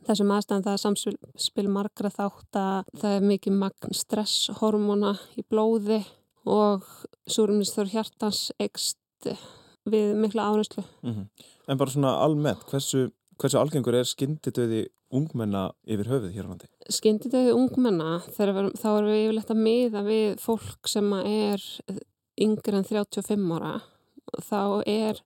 þessum 0.07 0.33
aðstæðan 0.33 0.65
það 0.65 0.77
er 0.77 0.83
samspil 0.85 1.67
margra 1.73 2.13
þáttar, 2.15 2.89
það 2.97 3.17
er 3.17 3.29
mikið 3.33 3.59
magn 3.61 3.97
stresshormona 3.97 5.15
í 5.37 5.45
blóði 5.45 6.01
og 6.49 6.87
súrumistur 7.29 7.91
hjartans 7.91 8.49
ekst 8.63 9.29
við 9.89 10.15
mikla 10.21 10.51
ánæslu. 10.51 10.85
Mm 11.03 11.15
-hmm. 11.15 11.27
En 11.69 11.79
bara 11.79 11.91
svona 11.91 12.15
almennt, 12.25 12.65
hversu, 12.71 13.11
hversu 13.39 13.59
algengur 13.59 13.95
er 13.95 14.05
skyndidöði 14.05 14.89
ungmenna 15.11 15.73
yfir 15.87 16.07
höfuð 16.07 16.33
hér 16.35 16.47
á 16.47 16.51
landi? 16.51 16.67
Skyndidöði 16.89 17.53
ungmenna, 17.53 18.21
við, 18.27 18.73
þá 18.79 18.89
erum 18.99 19.11
við 19.11 19.25
yfirlegt 19.25 19.51
að 19.51 19.63
miða 19.67 20.03
við 20.03 20.39
fólk 20.41 20.89
sem 20.89 21.13
er 21.13 21.61
yngre 22.41 22.77
en 22.77 22.85
35 22.85 23.53
ára. 23.57 23.81
Þá 24.51 24.83
er 24.87 25.23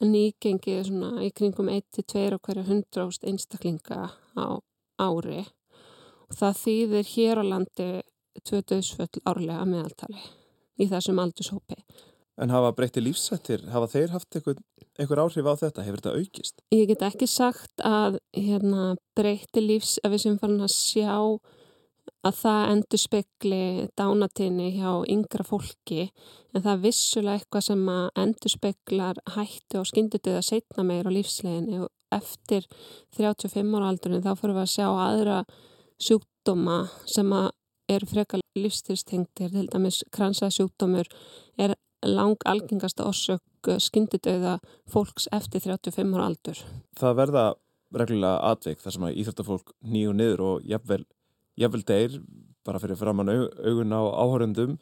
nýgengið 0.00 0.86
svona 0.86 1.22
í 1.24 1.30
kringum 1.32 1.68
1-2 1.72 2.34
og 2.36 2.42
hverja 2.42 2.64
100 2.64 3.24
einstaklinga 3.26 4.10
á 4.36 4.46
ári. 5.00 5.46
Og 6.28 6.36
það 6.36 6.60
þýðir 6.64 7.06
hér 7.14 7.40
á 7.40 7.44
landi 7.44 7.90
tvö 8.44 8.60
döðsföll 8.62 9.22
árlega 9.24 9.64
meðaltali 9.68 10.20
í 10.76 10.88
þessum 10.90 11.20
aldurshópi. 11.22 11.78
En 12.36 12.52
hafa 12.52 12.72
breytti 12.76 13.00
lífsættir, 13.00 13.62
hafa 13.72 13.88
þeir 13.88 14.10
haft 14.12 14.36
einhver, 14.36 14.58
einhver 15.00 15.22
áhrif 15.22 15.46
á 15.48 15.54
þetta? 15.56 15.84
Hefur 15.86 16.02
þetta 16.02 16.16
aukist? 16.20 16.64
Ég 16.74 16.88
get 16.90 17.04
ekki 17.06 17.28
sagt 17.30 17.80
að 17.80 18.18
hérna, 18.36 18.96
breytti 19.16 19.62
lífs, 19.64 19.96
ef 20.04 20.12
við 20.12 20.24
sem 20.26 20.40
farin 20.42 20.66
að 20.66 20.74
sjá 20.74 21.16
að 22.26 22.38
það 22.40 22.70
endur 22.72 23.00
spekli 23.00 23.62
dánatinni 23.98 24.68
hjá 24.76 24.90
yngra 25.12 25.46
fólki 25.46 26.06
en 26.54 26.62
það 26.62 26.72
er 26.72 26.82
vissulega 26.84 27.40
eitthvað 27.40 27.66
sem 27.68 27.84
að 27.92 28.06
endur 28.22 28.52
speklar 28.52 29.20
hættu 29.36 29.80
og 29.80 29.88
skyndituð 29.90 30.38
að 30.40 30.48
setna 30.48 30.86
meir 30.86 31.08
á 31.08 31.10
lífsleginni 31.14 31.80
og 31.84 31.90
eftir 32.14 32.66
35 33.18 33.74
ára 33.78 33.90
aldurinn 33.92 34.24
þá 34.24 34.32
fyrir 34.34 34.56
við 34.56 34.64
að 34.64 34.74
sjá 34.74 34.86
aðra 34.90 35.38
sjúkdóma 36.02 36.78
sem 37.08 37.32
að 37.34 37.50
eru 37.96 38.08
frekar 38.10 38.42
lífstilstengtir, 38.58 39.52
til 39.52 39.68
dæmis 39.70 40.02
kransasjúkdómur 40.14 41.06
er 41.62 41.76
lang 42.10 42.48
algengasta 42.48 43.06
orsök 43.08 43.70
eh, 43.70 43.80
skyndidauða 43.82 44.58
fólks 44.90 45.28
eftir 45.34 45.64
35 45.64 46.16
ára 46.16 46.28
aldur. 46.30 46.62
Það 46.98 47.18
verða 47.20 47.46
reglulega 47.96 48.50
atveik 48.50 48.82
þar 48.82 48.96
sem 48.96 49.06
að 49.08 49.20
íþjóttafólk 49.22 49.72
nýju 49.86 50.14
niður 50.16 50.44
og 50.46 50.68
jafnvel, 50.68 51.04
jafnvel 51.56 51.84
deyr 51.86 52.20
bara 52.66 52.82
fyrir 52.82 52.98
framann 52.98 53.30
augun 53.30 53.94
á 53.94 54.02
áhörundum. 54.02 54.78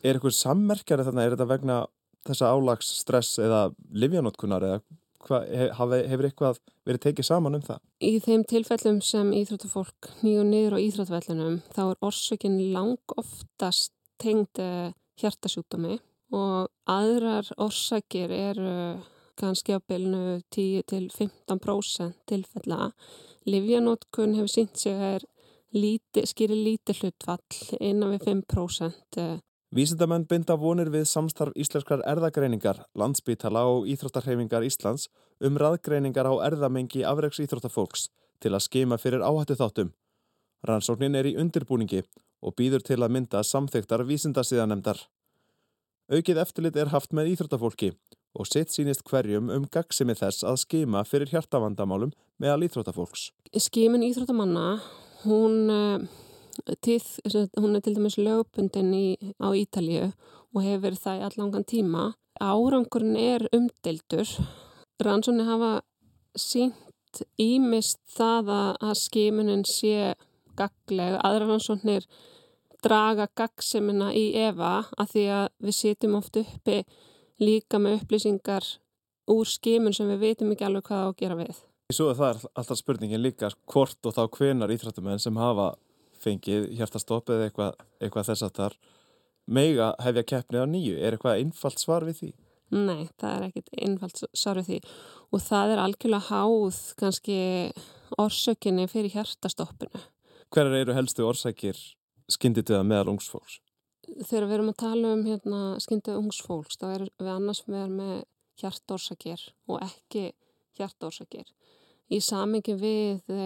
Er 0.00 0.16
eitthvað 0.16 0.38
sammerkjari 0.38 1.04
þarna, 1.04 1.26
er 1.26 1.34
þetta 1.34 1.50
vegna 1.50 1.78
þessa 2.26 2.50
álags 2.54 2.88
stress 3.00 3.38
eða 3.40 3.68
livjanótkunar 3.92 4.64
eða 4.64 4.80
hva, 5.26 5.42
hefur 5.44 6.26
eitthvað 6.28 6.60
verið 6.88 7.02
tekið 7.06 7.28
saman 7.28 7.58
um 7.58 7.64
það? 7.64 7.80
Í 8.00 8.12
þeim 8.24 8.44
tilfellum 8.48 9.00
sem 9.04 9.32
íþróttafólk 9.36 10.10
nýju 10.24 10.44
niður 10.48 10.78
á 10.80 10.84
íþróttafellunum 10.86 11.58
þá 11.74 11.82
er 11.84 11.98
orsökin 12.08 12.56
lang 12.74 13.16
oftast 13.20 13.92
tengd 14.20 14.60
eh, 14.62 14.92
hjartasjúkdómi 15.20 15.98
og 16.30 16.70
aðrar 16.90 17.48
orsakir 17.58 18.30
eru 18.30 18.74
kannski 19.40 19.74
á 19.76 19.80
bylnu 19.80 20.40
10-15% 20.52 22.24
tilfella. 22.28 22.90
Livjanótkun 23.48 24.36
hefur 24.36 24.52
sínt 24.52 24.76
sig 24.76 24.94
að 24.94 25.24
líti, 25.74 26.26
skýri 26.26 26.56
lítið 26.56 27.04
hlutfall 27.04 27.78
innan 27.80 28.14
við 28.14 28.26
5%. 28.28 29.40
Vísindamenn 29.70 30.26
binda 30.26 30.56
vonir 30.58 30.90
við 30.90 31.04
samstarf 31.06 31.54
íslenskar 31.54 32.02
erðagreiningar, 32.02 32.80
landsbytala 32.98 33.62
og 33.70 33.86
Íþróttarhefingar 33.86 34.66
Íslands 34.66 35.06
um 35.40 35.58
raðgreiningar 35.62 36.26
á 36.26 36.34
erðamengi 36.48 37.04
afreiks 37.06 37.38
íþróttafólks 37.44 38.08
til 38.42 38.50
að 38.56 38.64
skema 38.66 38.98
fyrir 38.98 39.22
áhættu 39.22 39.54
þáttum. 39.60 39.92
Rannsóknin 40.66 41.14
er 41.16 41.30
í 41.30 41.36
undirbúningi 41.38 42.02
og 42.42 42.56
býður 42.58 42.82
til 42.84 42.98
að 42.98 43.14
mynda 43.14 43.44
samþygtar 43.46 44.02
vísindasíðanemdar. 44.08 44.98
Aukið 46.10 46.40
eftirlit 46.42 46.74
er 46.74 46.88
haft 46.90 47.12
með 47.14 47.28
íþróttafólki 47.36 47.92
og 48.34 48.48
sitt 48.50 48.72
sínist 48.74 49.04
hverjum 49.06 49.50
um 49.54 49.66
gagsimi 49.70 50.16
þess 50.18 50.42
að 50.42 50.56
skima 50.64 51.04
fyrir 51.06 51.30
hjartavandamálum 51.30 52.10
meðal 52.42 52.64
íþróttafólks. 52.66 53.28
Skimin 53.54 54.02
íþróttamanna, 54.08 54.80
hún, 55.22 55.70
eh, 55.70 56.74
tíð, 56.82 57.06
hún 57.58 57.76
er 57.76 57.80
til 57.80 57.94
dæmis 57.94 58.18
lögbundin 58.18 58.90
í, 58.90 59.06
á 59.38 59.54
Ítalju 59.54 60.12
og 60.54 60.62
hefur 60.62 60.82
verið 60.88 61.04
það 61.04 61.20
í 61.20 61.24
allangan 61.28 61.64
tíma. 61.64 62.14
Árangurinn 62.42 63.16
er 63.16 63.46
umdildur. 63.54 64.26
Rannsóni 64.98 65.46
hafa 65.46 65.82
sínt 66.36 67.22
ímist 67.38 68.02
það 68.10 68.50
að 68.82 68.94
skimunin 68.98 69.62
sé 69.64 70.14
gagleg. 70.58 71.20
Aðra 71.22 71.46
rannsóknir 71.46 72.06
draga 72.84 73.28
gagsemina 73.36 74.10
í 74.16 74.30
Eva 74.38 74.84
að 74.98 75.14
því 75.14 75.24
að 75.36 75.46
við 75.66 75.76
sitjum 75.78 76.16
oft 76.18 76.38
uppi 76.40 76.82
líka 77.40 77.80
með 77.80 78.00
upplýsingar 78.00 78.66
úr 79.30 79.48
skimun 79.48 79.94
sem 79.96 80.08
við 80.10 80.24
veitum 80.24 80.52
ekki 80.54 80.66
alveg 80.66 80.88
hvað 80.88 81.04
á 81.04 81.08
að 81.08 81.18
gera 81.22 81.38
við. 81.38 81.60
Svo 81.90 82.12
það 82.14 82.28
er 82.28 82.42
alltaf 82.60 82.78
spurningin 82.78 83.22
líka 83.22 83.50
hvort 83.70 84.06
og 84.06 84.14
þá 84.14 84.22
hvenar 84.36 84.72
íþrættumenn 84.74 85.22
sem 85.22 85.38
hafa 85.40 85.72
fengið 86.20 86.68
hjartastopp 86.78 87.32
eða 87.32 87.48
eitthvað, 87.48 87.80
eitthvað 88.00 88.28
þess 88.30 88.46
að 88.46 88.54
þar 88.58 88.76
meiga 89.50 89.88
hefja 90.04 90.26
keppnið 90.34 90.62
á 90.62 90.66
nýju. 90.70 90.98
Er 91.00 91.16
eitthvað 91.16 91.42
einfalt 91.42 91.82
svar 91.82 92.06
við 92.06 92.20
því? 92.20 92.30
Nei, 92.70 93.08
það 93.18 93.32
er 93.32 93.46
ekkit 93.48 93.70
einfalt 93.82 94.20
svar 94.38 94.60
við 94.60 94.68
því 94.68 94.80
og 95.30 95.42
það 95.42 95.72
er 95.72 95.82
algjörlega 95.82 96.28
háð 96.28 96.76
kannski 97.00 97.38
orsökinni 98.20 98.86
fyrir 98.90 99.16
hjartastoppinu. 99.16 100.04
Hver 100.50 100.70
eru 100.78 100.94
helstu 100.94 101.26
orsakir 101.26 101.78
skyndituða 102.32 102.84
meðal 102.86 103.14
ungsfólks? 103.14 103.60
Þegar 104.26 104.46
við 104.48 104.56
erum 104.56 104.70
að 104.72 104.80
tala 104.82 105.14
um 105.14 105.24
hérna, 105.26 105.60
skyndituða 105.82 106.22
ungsfólks 106.24 106.80
þá 106.80 106.86
erum 106.94 107.10
við 107.20 107.32
annars 107.34 107.64
með 107.70 108.22
hjartórsakir 108.60 109.42
og 109.70 109.82
ekki 109.84 110.30
hjartórsakir. 110.78 111.48
Í 112.10 112.18
samingi 112.24 112.74
við 112.78 113.30
e, 113.30 113.44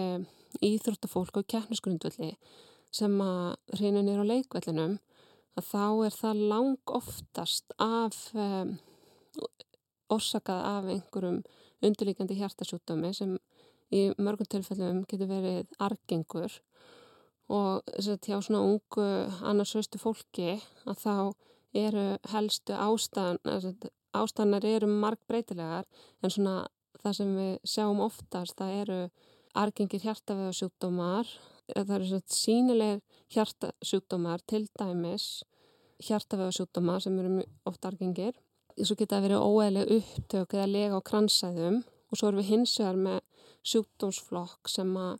íþróttafólk 0.65 1.41
og 1.41 1.47
kjærnisgrundvelli 1.51 2.33
sem 2.95 3.19
að 3.21 3.79
reyna 3.79 4.01
nýra 4.05 4.25
á 4.25 4.31
leikvellinum 4.31 4.97
að 5.55 5.67
þá 5.69 5.85
er 6.07 6.15
það 6.15 6.43
lang 6.51 6.95
oftast 6.97 7.75
af 7.81 8.17
e, 8.33 8.47
orsakað 10.11 10.65
af 10.71 10.89
einhverjum 10.95 11.43
undirlíkjandi 11.85 12.39
hjartasjútdömi 12.39 13.11
sem 13.13 13.35
í 13.93 14.07
mörgum 14.17 14.49
tilfellum 14.49 15.03
getur 15.09 15.29
verið 15.29 15.75
argengur 15.81 16.53
og 17.51 17.83
hjá 18.01 18.39
svona 18.41 18.63
ungu 18.63 19.05
annarsvöstu 19.45 19.99
fólki 20.01 20.55
að 20.85 21.01
þá 21.03 21.15
eru 21.75 22.05
helstu 22.31 22.73
ástæðan, 22.73 23.39
ástæðanar 24.15 24.65
eru 24.65 24.89
marg 24.89 25.19
breytilegar 25.27 25.85
en 26.23 26.31
svona 26.31 26.55
það 27.03 27.17
sem 27.19 27.33
við 27.37 27.53
sjáum 27.67 28.01
oftast 28.05 28.57
það 28.57 28.77
eru 28.81 28.99
argengir 29.55 30.03
hjartavöðasjúkdómar, 30.03 31.27
það 31.71 31.93
eru 31.97 32.07
svona 32.09 32.37
sínileg 32.37 33.03
hjartasjúkdómar 33.35 34.43
til 34.49 34.65
dæmis 34.79 35.43
hjartavöðasjúkdómar 36.03 37.03
sem 37.03 37.19
eru 37.21 37.43
ofta 37.69 37.91
argengir. 37.91 38.35
Svo 38.75 38.97
geta 38.99 39.17
það 39.19 39.27
verið 39.29 39.45
óæðileg 39.45 39.93
upptök 39.95 40.55
eða 40.57 40.67
lega 40.67 40.99
á 40.99 41.07
kransæðum 41.07 41.77
og 41.85 42.19
svo 42.19 42.29
erum 42.29 42.41
við 42.41 42.49
hins 42.51 42.73
vegar 42.81 42.99
með 43.05 43.21
sjúkdómsflokk 43.71 44.71
sem 44.71 44.91
að 44.99 45.13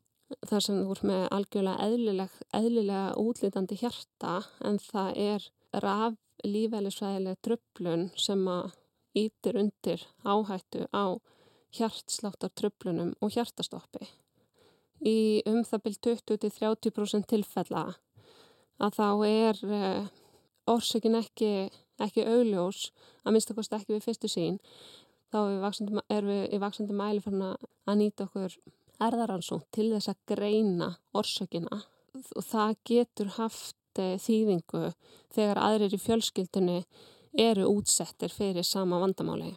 þar 0.50 0.64
sem 0.64 0.80
þú 0.82 0.96
ert 0.96 1.06
með 1.06 1.24
algjörlega 1.38 1.88
eðlileg, 1.90 2.38
eðlilega 2.58 3.14
útlítandi 3.22 3.78
hjarta 3.80 4.40
en 4.66 4.80
það 4.82 5.20
er 5.26 5.48
raf 5.86 6.18
lífælisfræðileg 6.46 7.40
tröflun 7.46 8.10
sem 8.20 8.42
að 8.50 8.74
ítir 9.16 9.58
undir 9.60 10.04
áhættu 10.26 10.86
á 10.92 11.18
hjartsláttar 11.76 12.54
tröflunum 12.56 13.14
og 13.22 13.34
hjartastoppi. 13.36 14.08
Í 15.06 15.44
um 15.50 15.64
það 15.68 15.84
byrj 15.86 15.98
20-30% 16.08 17.28
tilfella 17.30 17.86
að 18.82 18.98
þá 18.98 19.10
er 19.28 19.60
eh, 19.78 20.08
orsökin 20.72 21.18
ekki, 21.20 21.70
ekki 22.02 22.26
augljós, 22.26 22.90
að 23.24 23.36
minnstakost 23.36 23.76
ekki 23.76 23.96
við 23.96 24.08
fyrstu 24.08 24.32
sín, 24.32 24.58
þá 25.32 25.40
er 25.44 25.60
við, 25.60 26.02
er 26.18 26.28
við 26.30 26.56
í 26.56 26.62
vaksandi 26.64 26.96
mæli 26.96 27.24
fann 27.24 27.44
að 27.46 28.00
nýta 28.02 28.28
okkur 28.28 28.56
erðaransón 29.04 29.64
til 29.76 29.90
þess 29.94 30.12
að 30.12 30.22
greina 30.36 30.90
orsökina 31.16 31.82
og 32.16 32.46
það 32.48 32.78
getur 32.88 33.34
haft 33.36 34.00
eh, 34.00 34.16
þýðingu 34.22 34.94
þegar 35.36 35.62
aðrir 35.68 35.96
í 35.96 36.02
fjölskyldunni 36.02 36.80
eru 37.36 37.68
útsettir 37.68 38.32
fyrir 38.32 38.64
sama 38.64 39.00
vandamáli. 39.02 39.56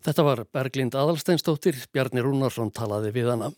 Þetta 0.00 0.24
var 0.24 0.44
Berglind 0.48 0.94
Adalsteinstóttir, 0.96 1.76
Bjarni 1.92 2.22
Rúnarsson 2.24 2.72
talaði 2.72 3.12
við 3.12 3.34
hana. 3.34 3.50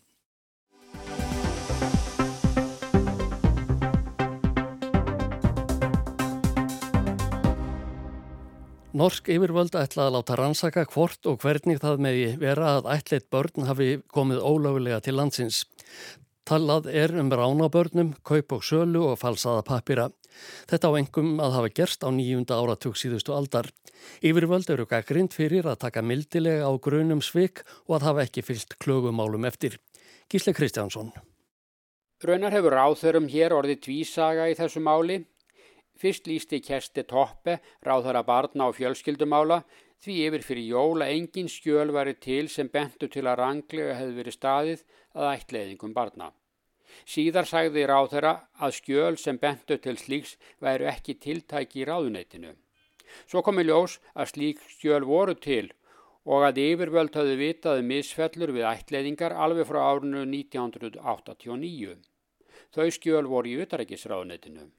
Norsk 8.93 9.25
yfirvöld 9.33 9.73
ætla 9.73 10.03
að 10.05 10.11
láta 10.13 10.35
rannsaka 10.37 10.83
hvort 10.93 11.25
og 11.25 11.39
hvernig 11.41 11.79
það 11.81 12.01
megi 12.05 12.25
vera 12.37 12.75
að 12.75 12.89
ætleitt 12.93 13.25
börn 13.33 13.65
hafi 13.65 13.87
komið 14.13 14.43
ólögulega 14.45 14.99
til 15.01 15.15
landsins. 15.17 15.63
Talað 16.45 16.91
er 16.93 17.15
um 17.17 17.31
ránabörnum, 17.33 18.11
kaup 18.21 18.53
og 18.53 18.61
sölu 18.61 19.01
og 19.09 19.17
falsaða 19.17 19.63
pappira. 19.65 20.05
Þetta 20.69 20.93
á 20.93 20.97
engum 20.99 21.41
að 21.41 21.57
hafa 21.57 21.73
gerst 21.81 22.05
á 22.05 22.13
nýjunda 22.13 22.59
áratug 22.61 22.93
síðustu 22.93 23.33
aldar. 23.33 23.71
Yfirvöld 24.21 24.69
eru 24.69 24.85
gaggrind 24.85 25.33
fyrir 25.33 25.65
að 25.65 25.81
taka 25.87 26.05
mildilega 26.05 26.69
á 26.69 26.71
grunum 26.77 27.25
svik 27.25 27.65
og 27.89 27.97
að 27.97 28.09
hafa 28.11 28.27
ekki 28.27 28.45
fyllt 28.45 28.77
klögumálum 28.77 29.49
eftir. 29.49 29.81
Gísle 30.29 30.53
Kristjánsson. 30.53 31.09
Raunar 32.21 32.53
hefur 32.53 32.77
áþörum 32.77 33.25
hér 33.25 33.57
orðið 33.57 33.87
tvísaga 33.87 34.51
í 34.53 34.59
þessu 34.59 34.85
máli. 34.85 35.23
Fyrst 35.99 36.27
lísti 36.27 36.59
Kersti 36.63 37.03
Toppe, 37.07 37.59
ráðhara 37.85 38.23
barna 38.25 38.69
og 38.69 38.77
fjölskyldumála, 38.77 39.61
því 40.03 40.15
yfir 40.27 40.43
fyrir 40.43 40.71
jóla 40.73 41.07
engin 41.13 41.47
skjöl 41.47 41.93
væri 41.95 42.15
til 42.19 42.49
sem 42.51 42.67
bentu 42.67 43.07
til 43.07 43.23
að 43.23 43.39
ranglega 43.39 43.99
hefði 43.99 44.17
verið 44.19 44.37
staðið 44.37 44.81
að 45.13 45.29
ættleiðingum 45.33 45.93
barna. 45.95 46.33
Síðar 47.09 47.47
sagði 47.49 47.85
ráðhara 47.89 48.33
að 48.59 48.75
skjöl 48.79 49.15
sem 49.21 49.39
bentu 49.39 49.77
til 49.81 49.95
slíks 49.97 50.35
væru 50.61 50.89
ekki 50.91 51.15
tiltæki 51.23 51.83
í 51.83 51.87
ráðuneytinu. 51.89 52.51
Svo 53.29 53.41
komi 53.45 53.63
ljós 53.63 53.99
að 54.13 54.33
slík 54.33 54.61
skjöl 54.75 55.03
voru 55.07 55.35
til 55.37 55.71
og 56.23 56.45
að 56.47 56.61
yfirvöld 56.63 57.15
hafði 57.19 57.39
vitaði 57.39 57.83
um 57.83 57.89
misfellur 57.91 58.53
við 58.55 58.69
ættleiðingar 58.69 59.35
alveg 59.45 59.67
frá 59.69 59.81
árinu 59.89 60.23
1989. 60.27 61.97
Þau 62.73 62.87
skjöl 62.95 63.27
voru 63.29 63.51
í 63.51 63.59
utarækisráðuneytinu. 63.63 64.69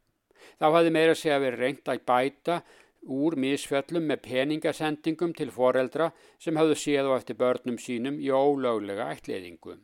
Þá 0.59 0.67
hafði 0.71 0.95
meira 0.95 1.15
segja 1.19 1.41
verið 1.43 1.63
reynd 1.65 1.91
að 1.93 2.05
bæta 2.09 2.61
úr 3.05 3.37
misfjöllum 3.37 4.07
með 4.09 4.23
peningasendingum 4.25 5.35
til 5.37 5.51
foreldra 5.53 6.11
sem 6.41 6.57
hafðu 6.57 6.77
séð 6.79 7.11
á 7.11 7.13
eftir 7.17 7.37
börnum 7.41 7.77
sínum 7.81 8.21
í 8.21 8.31
ólöglega 8.33 9.11
ætliðingu. 9.13 9.77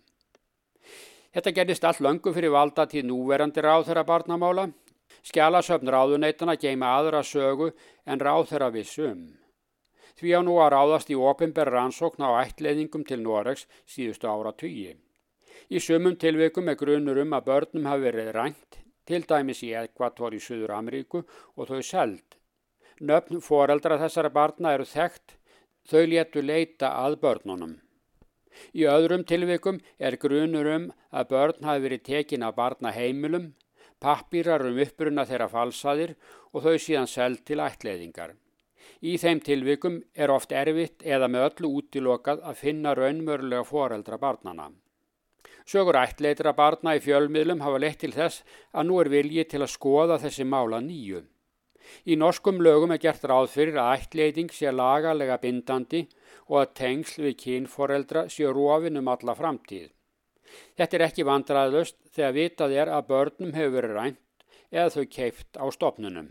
Þetta 1.31 1.53
gerðist 1.55 1.85
allt 1.87 2.01
löngu 2.03 2.33
fyrir 2.35 2.55
valda 2.55 2.87
til 2.91 3.05
núverandi 3.07 3.63
ráðherra 3.63 4.05
barnamála. 4.07 4.71
Skjálasöfn 5.27 5.91
ráðuneytana 5.93 6.57
geima 6.57 6.95
aðra 6.97 7.21
sögu 7.27 7.71
en 8.07 8.23
ráðherra 8.25 8.71
vissum. 8.73 9.29
Því 10.17 10.33
á 10.37 10.41
nú 10.45 10.57
að 10.61 10.73
ráðast 10.75 11.13
í 11.13 11.17
ofinberra 11.17 11.77
rannsókn 11.77 12.25
á 12.25 12.41
ætliðingum 12.43 13.05
til 13.07 13.21
Noregs 13.23 13.67
síðustu 13.89 14.29
ára 14.29 14.53
tugi. 14.53 14.97
Í 15.71 15.79
sumum 15.79 16.17
tilveikum 16.17 16.69
er 16.73 16.79
grunur 16.81 17.21
um 17.23 17.37
að 17.37 17.47
börnum 17.47 17.87
hafi 17.87 18.09
verið 18.09 18.33
rænt 18.35 18.81
til 19.11 19.27
dæmis 19.27 19.63
í 19.67 19.73
Ekvator 19.77 20.37
í 20.37 20.41
Suður 20.43 20.77
Ameríku 20.79 21.25
og 21.57 21.71
þau 21.71 21.83
seld. 21.85 22.39
Nöfn 23.01 23.41
foreldra 23.43 23.99
þessara 24.01 24.31
barna 24.33 24.75
eru 24.77 24.87
þekkt, 24.87 25.37
þau 25.91 26.03
léttu 26.07 26.43
leita 26.45 26.93
að 27.05 27.17
börnunum. 27.23 27.79
Í 28.77 28.85
öðrum 28.91 29.25
tilvikum 29.25 29.79
er 29.99 30.19
grunur 30.21 30.69
um 30.75 30.91
að 31.11 31.31
börn 31.33 31.67
hafi 31.69 31.85
verið 31.87 32.05
tekin 32.09 32.45
af 32.47 32.57
barna 32.59 32.93
heimilum, 32.95 33.55
pappýrar 34.01 34.67
um 34.69 34.79
uppbrunna 34.85 35.25
þeirra 35.29 35.49
falsaðir 35.53 36.15
og 36.53 36.67
þau 36.67 36.77
síðan 36.77 37.11
seld 37.11 37.45
til 37.49 37.61
ætleðingar. 37.65 38.37
Í 39.01 39.17
þeim 39.17 39.41
tilvikum 39.45 40.03
er 40.15 40.33
oft 40.35 40.53
erfitt 40.53 41.05
eða 41.07 41.29
með 41.33 41.47
öllu 41.49 41.73
útilokað 41.81 42.45
að 42.45 42.61
finna 42.65 42.95
raunmörlega 42.99 43.65
foreldra 43.65 44.19
barnana. 44.21 44.69
Sögur 45.67 45.99
ættleitra 46.01 46.53
barna 46.57 46.97
í 46.99 47.03
fjölmiðlum 47.05 47.61
hafa 47.65 47.83
leitt 47.83 48.01
til 48.05 48.13
þess 48.15 48.43
að 48.73 48.89
nú 48.89 49.01
er 49.03 49.13
vilji 49.13 49.45
til 49.51 49.63
að 49.63 49.75
skoða 49.75 50.19
þessi 50.23 50.47
mála 50.49 50.81
nýju. 50.85 51.23
Í 52.07 52.17
norskum 52.17 52.61
lögum 52.63 52.93
er 52.95 53.01
gert 53.03 53.25
ráð 53.27 53.53
fyrir 53.55 53.79
að 53.81 53.95
ættleiting 53.99 54.51
sé 54.55 54.73
lagalega 54.73 55.39
bindandi 55.43 56.03
og 56.49 56.61
að 56.63 56.75
tengsl 56.81 57.25
við 57.27 57.39
kynforeldra 57.45 58.27
sé 58.29 58.51
rófin 58.51 59.01
um 59.01 59.09
alla 59.13 59.37
framtíð. 59.39 59.89
Þetta 60.77 60.97
er 60.97 61.07
ekki 61.07 61.27
vandraðlust 61.27 61.97
þegar 62.15 62.37
vitað 62.37 62.77
er 62.83 62.93
að 62.95 63.09
börnum 63.13 63.55
hefur 63.55 63.77
verið 63.79 63.97
rænt 63.97 64.47
eða 64.71 64.91
þau 64.95 65.05
keift 65.17 65.59
á 65.59 65.67
stopnunum. 65.75 66.31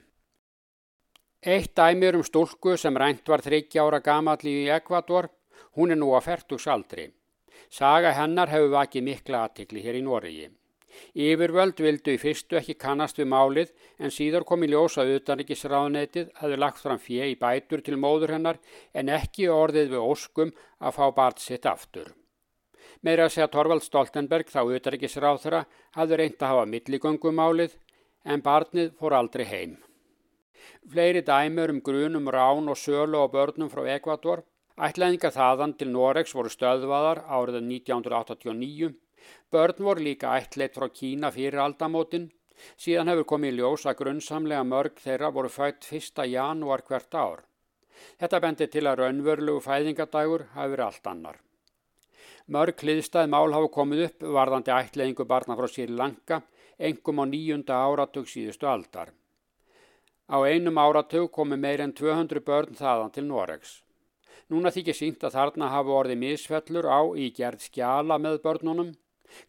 Eitt 1.40 1.72
dæmir 1.76 2.18
um 2.20 2.26
stúlku 2.28 2.76
sem 2.78 2.98
rænt 3.00 3.30
var 3.32 3.44
30 3.44 3.80
ára 3.80 4.02
gamalli 4.04 4.66
í 4.66 4.72
Ekvator, 4.76 5.30
hún 5.80 5.96
er 5.96 6.00
nú 6.00 6.12
að 6.16 6.26
færtugs 6.28 6.68
aldri. 6.68 7.08
Saga 7.70 8.16
hennar 8.18 8.50
hefur 8.50 8.72
vakið 8.74 9.06
mikla 9.06 9.44
aðtikli 9.46 9.84
hér 9.86 10.00
í 10.00 10.06
Noregi. 10.06 10.48
Yfirvöld 11.14 11.78
vildu 11.86 12.16
í 12.16 12.20
fyrstu 12.22 12.58
ekki 12.60 12.76
kannast 12.82 13.20
við 13.22 13.30
málið 13.30 13.74
en 14.02 14.14
síðar 14.14 14.46
kom 14.50 14.64
í 14.66 14.70
ljós 14.72 14.98
að 15.02 15.14
utanrikisráðnetið 15.20 16.32
hefði 16.40 16.58
lagt 16.64 16.82
fram 16.82 17.02
fjö 17.02 17.28
í 17.30 17.36
bætur 17.40 17.84
til 17.86 18.00
móður 18.02 18.34
hennar 18.36 18.60
en 18.94 19.12
ekki 19.14 19.52
orðið 19.54 19.94
við 19.94 20.08
óskum 20.14 20.56
að 20.80 20.98
fá 20.98 21.06
bart 21.20 21.44
sitt 21.44 21.70
aftur. 21.70 22.10
Meira 23.06 23.28
að 23.30 23.36
segja 23.36 23.52
Torvald 23.54 23.86
Stoltenberg 23.86 24.50
þá 24.50 24.62
utanrikisráð 24.66 25.44
þeirra 25.44 25.62
hafði 25.96 26.20
reynd 26.20 26.42
að 26.42 26.54
hafa 26.54 26.66
milligöngumálið 26.74 27.78
en 28.26 28.44
barnið 28.44 28.96
fór 29.00 29.16
aldrei 29.16 29.46
heim. 29.46 29.78
Fleiri 30.90 31.22
dæmur 31.22 31.72
um 31.72 31.84
grunum 31.86 32.28
rán 32.34 32.68
og 32.68 32.78
sölu 32.82 33.22
og 33.22 33.32
börnum 33.36 33.70
frá 33.72 33.86
Ekvator 33.96 34.44
Ætlaðingar 34.80 35.34
þaðan 35.36 35.74
til 35.76 35.90
Noregs 35.92 36.32
voru 36.32 36.48
stöðvaðar 36.54 37.20
árið 37.28 37.58
1989. 37.66 38.94
Börn 39.52 39.82
voru 39.84 40.06
líka 40.06 40.38
ætleitt 40.40 40.78
frá 40.80 40.86
Kína 40.88 41.34
fyrir 41.36 41.60
aldamótin. 41.60 42.30
Síðan 42.80 43.12
hefur 43.12 43.28
komið 43.34 43.52
í 43.52 43.58
ljós 43.58 43.84
að 43.92 43.98
grunnsamlega 44.00 44.64
mörg 44.64 45.02
þeirra 45.04 45.34
voru 45.36 45.52
fætt 45.52 45.90
1. 45.92 46.24
janúar 46.32 46.86
hvert 46.88 47.18
ár. 47.20 47.42
Þetta 48.24 48.40
bendi 48.46 48.70
til 48.72 48.86
að 48.88 49.02
raunverulegu 49.02 49.66
fæðingadægur 49.68 50.46
hafi 50.54 50.74
verið 50.76 50.86
allt 50.86 51.12
annar. 51.12 51.42
Mörg 52.48 52.80
hliðstæð 52.80 53.28
mál 53.36 53.52
hafa 53.58 53.74
komið 53.76 54.06
upp 54.06 54.26
varðandi 54.40 54.76
ætleiðingu 54.78 55.28
barna 55.28 55.60
frá 55.60 55.68
Sri 55.68 55.90
Lanka, 55.92 56.40
engum 56.80 57.20
á 57.20 57.26
nýjunda 57.28 57.84
áratug 57.84 58.32
síðustu 58.32 58.72
aldar. 58.72 59.12
Á 60.32 60.40
einum 60.48 60.80
áratug 60.80 61.28
komi 61.36 61.60
meir 61.60 61.84
en 61.84 61.92
200 61.92 62.48
börn 62.48 62.80
þaðan 62.80 63.12
til 63.12 63.28
Noregs. 63.28 63.82
Núna 64.50 64.72
þykir 64.74 64.98
sínt 64.98 65.24
að 65.28 65.36
þarna 65.38 65.70
hafa 65.70 65.98
orðið 66.00 66.22
misfellur 66.24 66.88
á 66.90 67.02
í 67.14 67.30
gerð 67.38 67.68
skjala 67.68 68.18
með 68.18 68.40
börnunum. 68.46 68.96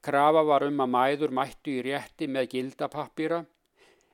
Krafa 0.05 0.43
var 0.45 0.67
um 0.67 0.83
að 0.85 0.93
mæður 0.93 1.33
mættu 1.39 1.79
í 1.79 1.85
rétti 1.87 2.29
með 2.29 2.51
gildapappýra 2.55 3.41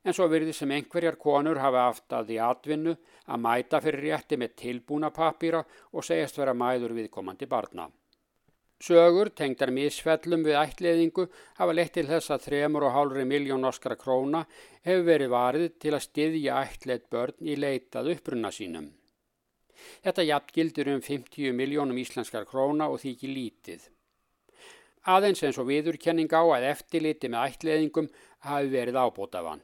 en 0.07 0.15
svo 0.15 0.29
virði 0.31 0.53
sem 0.55 0.71
einhverjar 0.71 1.17
konur 1.19 1.59
hafa 1.59 1.87
aft 1.89 2.13
að 2.15 2.29
því 2.29 2.37
atvinnu 2.47 2.93
að 3.27 3.41
mæta 3.43 3.81
fyrir 3.83 4.05
rétti 4.07 4.39
með 4.39 4.53
tilbúna 4.61 5.11
pappýra 5.15 5.63
og 5.91 6.05
segjast 6.07 6.39
vera 6.39 6.55
mæður 6.55 6.95
viðkomandi 6.95 7.49
barna. 7.51 7.89
Sögur, 8.77 9.31
tengdar 9.33 9.71
misfellum 9.73 10.43
við 10.45 10.59
ætliðingu, 10.59 11.25
hafa 11.57 11.73
leitt 11.73 11.95
til 11.97 12.05
þess 12.07 12.29
að 12.35 12.45
3,5 12.45 13.25
miljón 13.25 13.65
norskara 13.65 13.97
króna 13.97 14.43
hefur 14.85 15.07
verið 15.09 15.33
varið 15.33 15.67
til 15.81 15.95
að 15.97 16.05
styðja 16.05 16.61
ætlið 16.61 17.09
börn 17.11 17.41
í 17.41 17.57
leitað 17.57 18.13
upprunna 18.13 18.53
sínum. 18.53 18.91
Þetta 20.05 20.27
jafn 20.27 20.53
gildur 20.55 20.91
um 20.93 21.01
50 21.05 21.55
miljónum 21.57 22.01
íslenskar 22.01 22.47
króna 22.49 22.89
og 22.91 23.01
því 23.01 23.13
ekki 23.15 23.33
lítið. 23.33 23.87
Aðeins 25.07 25.43
eins 25.47 25.57
og 25.61 25.69
viðurkenning 25.69 26.31
á 26.35 26.43
að 26.43 26.69
eftirliti 26.73 27.31
með 27.31 27.53
ætliðingum 27.53 28.09
hafi 28.47 28.71
verið 28.73 28.99
ábúta 28.99 29.43
vand. 29.45 29.63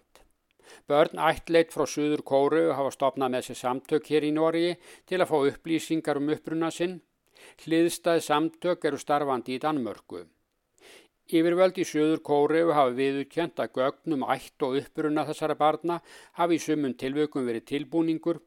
Börn 0.88 1.20
ætleitt 1.20 1.74
frá 1.76 1.84
Suður 1.90 2.24
Kóru 2.24 2.70
hafa 2.78 2.94
stopnað 2.96 3.34
með 3.34 3.50
sér 3.50 3.60
samtök 3.60 4.08
hér 4.10 4.28
í 4.30 4.32
Nóri 4.32 4.70
til 5.10 5.20
að 5.20 5.30
fá 5.32 5.36
upplýsingar 5.50 6.20
um 6.22 6.32
upprunna 6.32 6.72
sinn 6.72 7.02
Hliðstæð 7.64 8.22
samtök 8.28 8.86
eru 8.88 9.00
starfandi 9.02 9.58
í 9.58 9.62
Danmörku. 9.64 10.24
Yfirvöld 11.34 11.78
í 11.80 11.86
Suður 11.88 12.22
Kóriðu 12.28 12.74
hafi 12.78 12.96
viðurkjönt 13.00 13.62
að 13.64 13.78
gögnum 13.80 14.26
ætt 14.36 14.66
og 14.68 14.78
uppbrunna 14.80 15.26
þessara 15.30 15.56
barna 15.60 16.00
hafi 16.40 16.60
í 16.60 16.64
sumun 16.66 16.98
tilvökum 17.00 17.48
verið 17.48 17.68
tilbúningur 17.72 18.42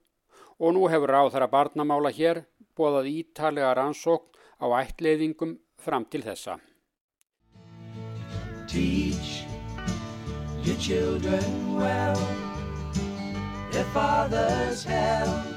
og 0.59 0.77
nú 0.77 0.87
hefur 0.93 1.13
ráð 1.13 1.33
þara 1.35 1.51
barnamála 1.53 2.13
hér 2.15 2.45
bóðað 2.77 3.11
ítalega 3.13 3.75
rannsókn 3.77 4.33
á 4.63 4.67
ættleiðingum 4.83 5.59
fram 5.81 6.07
til 6.09 6.23
þessa. 6.25 6.59
Teach 8.67 9.47
your 10.65 10.77
children 10.81 11.77
well 11.77 12.19
Their 13.71 13.85
father's 13.95 14.85
help 14.85 15.57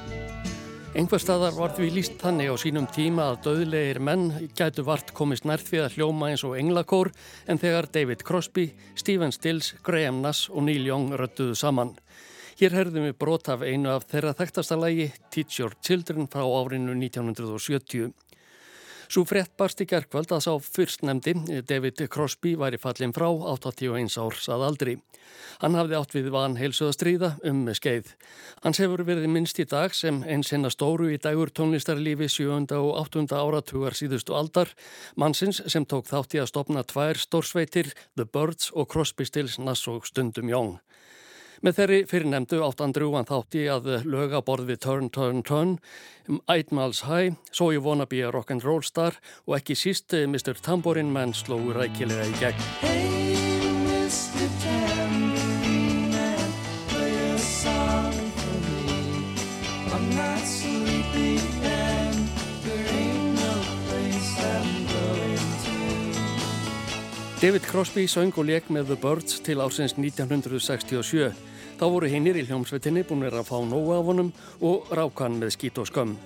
Engvað 0.97 1.21
staðar 1.21 1.53
var 1.53 1.73
því 1.77 1.88
líst 1.93 2.15
þannig 2.17 2.49
á 2.49 2.55
sínum 2.57 2.88
tíma 2.89 3.27
að 3.29 3.43
döðlegir 3.45 3.99
menn 4.01 4.31
gætu 4.57 4.81
vart 4.88 5.12
komist 5.13 5.45
nært 5.45 5.67
við 5.69 5.83
að 5.85 5.99
hljóma 5.99 6.31
eins 6.31 6.43
og 6.47 6.55
englakór 6.57 7.12
en 7.45 7.62
þegar 7.62 7.88
David 7.93 8.23
Crosby, 8.25 8.65
Stephen 8.97 9.31
Stills, 9.31 9.75
Graham 9.85 10.23
Nass 10.25 10.49
og 10.49 10.65
Neil 10.65 10.89
Young 10.89 11.13
röttuðu 11.13 11.53
saman. 11.62 11.93
Hér 12.60 12.74
herðum 12.76 13.06
við 13.08 13.13
brot 13.15 13.48
af 13.48 13.62
einu 13.63 13.88
af 13.88 14.04
þeirra 14.12 14.34
þekktasta 14.36 14.76
lægi 14.76 15.06
Teach 15.32 15.62
Your 15.62 15.78
Children 15.80 16.26
frá 16.28 16.41
árinu 16.43 16.91
1970. 16.91 18.10
Svo 19.08 19.22
frett 19.24 19.54
barst 19.56 19.80
í 19.80 19.86
gerkvöld 19.88 20.34
að 20.36 20.41
sá 20.43 20.65
fyrstnemdi, 20.65 21.38
David 21.63 22.04
Crosby, 22.12 22.58
væri 22.60 22.76
fallin 22.84 23.15
frá 23.15 23.30
81 23.32 24.17
árs 24.19 24.50
að 24.52 24.65
aldri. 24.67 24.98
Hann 25.62 25.78
hafði 25.80 25.98
átt 26.02 26.17
við 26.17 26.28
van 26.36 26.58
heilsuða 26.60 26.98
stríða 26.98 27.30
um 27.48 27.63
skeið. 27.80 28.12
Hans 28.65 28.84
hefur 28.84 29.06
verið 29.08 29.32
minnst 29.32 29.63
í 29.63 29.67
dag 29.78 29.95
sem 29.95 30.19
eins 30.28 30.52
hennar 30.52 30.76
stóru 30.76 31.08
í 31.13 31.22
dagur 31.24 31.56
tónlistarlífi 31.56 32.28
7. 32.28 32.67
og 32.76 32.91
8. 33.06 33.24
áratugar 33.39 33.95
síðustu 33.95 34.36
aldar, 34.36 34.76
mannsins 35.15 35.63
sem 35.63 35.88
tók 35.88 36.12
þátt 36.12 36.36
í 36.36 36.43
að 36.43 36.52
stopna 36.52 36.84
tvær 36.84 37.24
stórsveitir, 37.24 37.95
The 38.19 38.28
Birds 38.28 38.74
og 38.76 38.91
Crosby, 38.91 39.32
Stills, 39.32 39.62
Nass 39.63 39.88
og 39.88 40.12
Stundum 40.12 40.52
Young. 40.52 40.76
Með 41.60 41.76
þeirri 41.76 42.00
fyrirnemdu 42.08 42.62
átt 42.63 42.80
andrúan 42.86 43.28
þátti 43.28 43.65
að 43.74 43.89
löga 44.08 44.39
borð 44.48 44.69
við 44.72 44.80
Turn, 44.86 45.10
Turn, 45.12 45.41
Turn, 45.43 45.76
Eight 46.48 46.72
Miles 46.72 47.04
High, 47.10 47.36
So 47.52 47.72
You 47.74 47.84
Wanna 47.84 48.08
Be 48.08 48.24
a 48.24 48.32
Rock'n'Roll 48.32 48.86
Star 48.88 49.19
og 49.43 49.58
ekki 49.60 49.76
síst 49.76 50.15
eh, 50.15 50.24
Mr. 50.30 50.56
Tambourine 50.56 51.12
Man 51.12 51.36
sló 51.36 51.60
rækilega 51.76 52.32
í 52.32 52.39
gegn. 52.39 52.67
Hey 52.86 53.48
David 67.39 67.62
Crosby 67.71 68.04
söng 68.04 68.36
og 68.36 68.49
leik 68.49 68.65
með 68.67 68.89
The 68.89 68.95
Birds 68.99 69.38
til 69.39 69.62
ársins 69.63 69.93
1967 69.95 71.30
Þá 71.80 71.86
voru 71.88 72.10
hinnir 72.12 72.36
í 72.36 72.41
hljómsveitinni 72.43 73.06
búin 73.08 73.23
að 73.30 73.45
fá 73.47 73.56
nógu 73.63 73.93
af 73.95 74.10
honum 74.10 74.34
og 74.60 74.89
rákan 74.91 75.38
með 75.39 75.54
skít 75.56 75.80
og 75.80 75.88
skömm. 75.88 76.17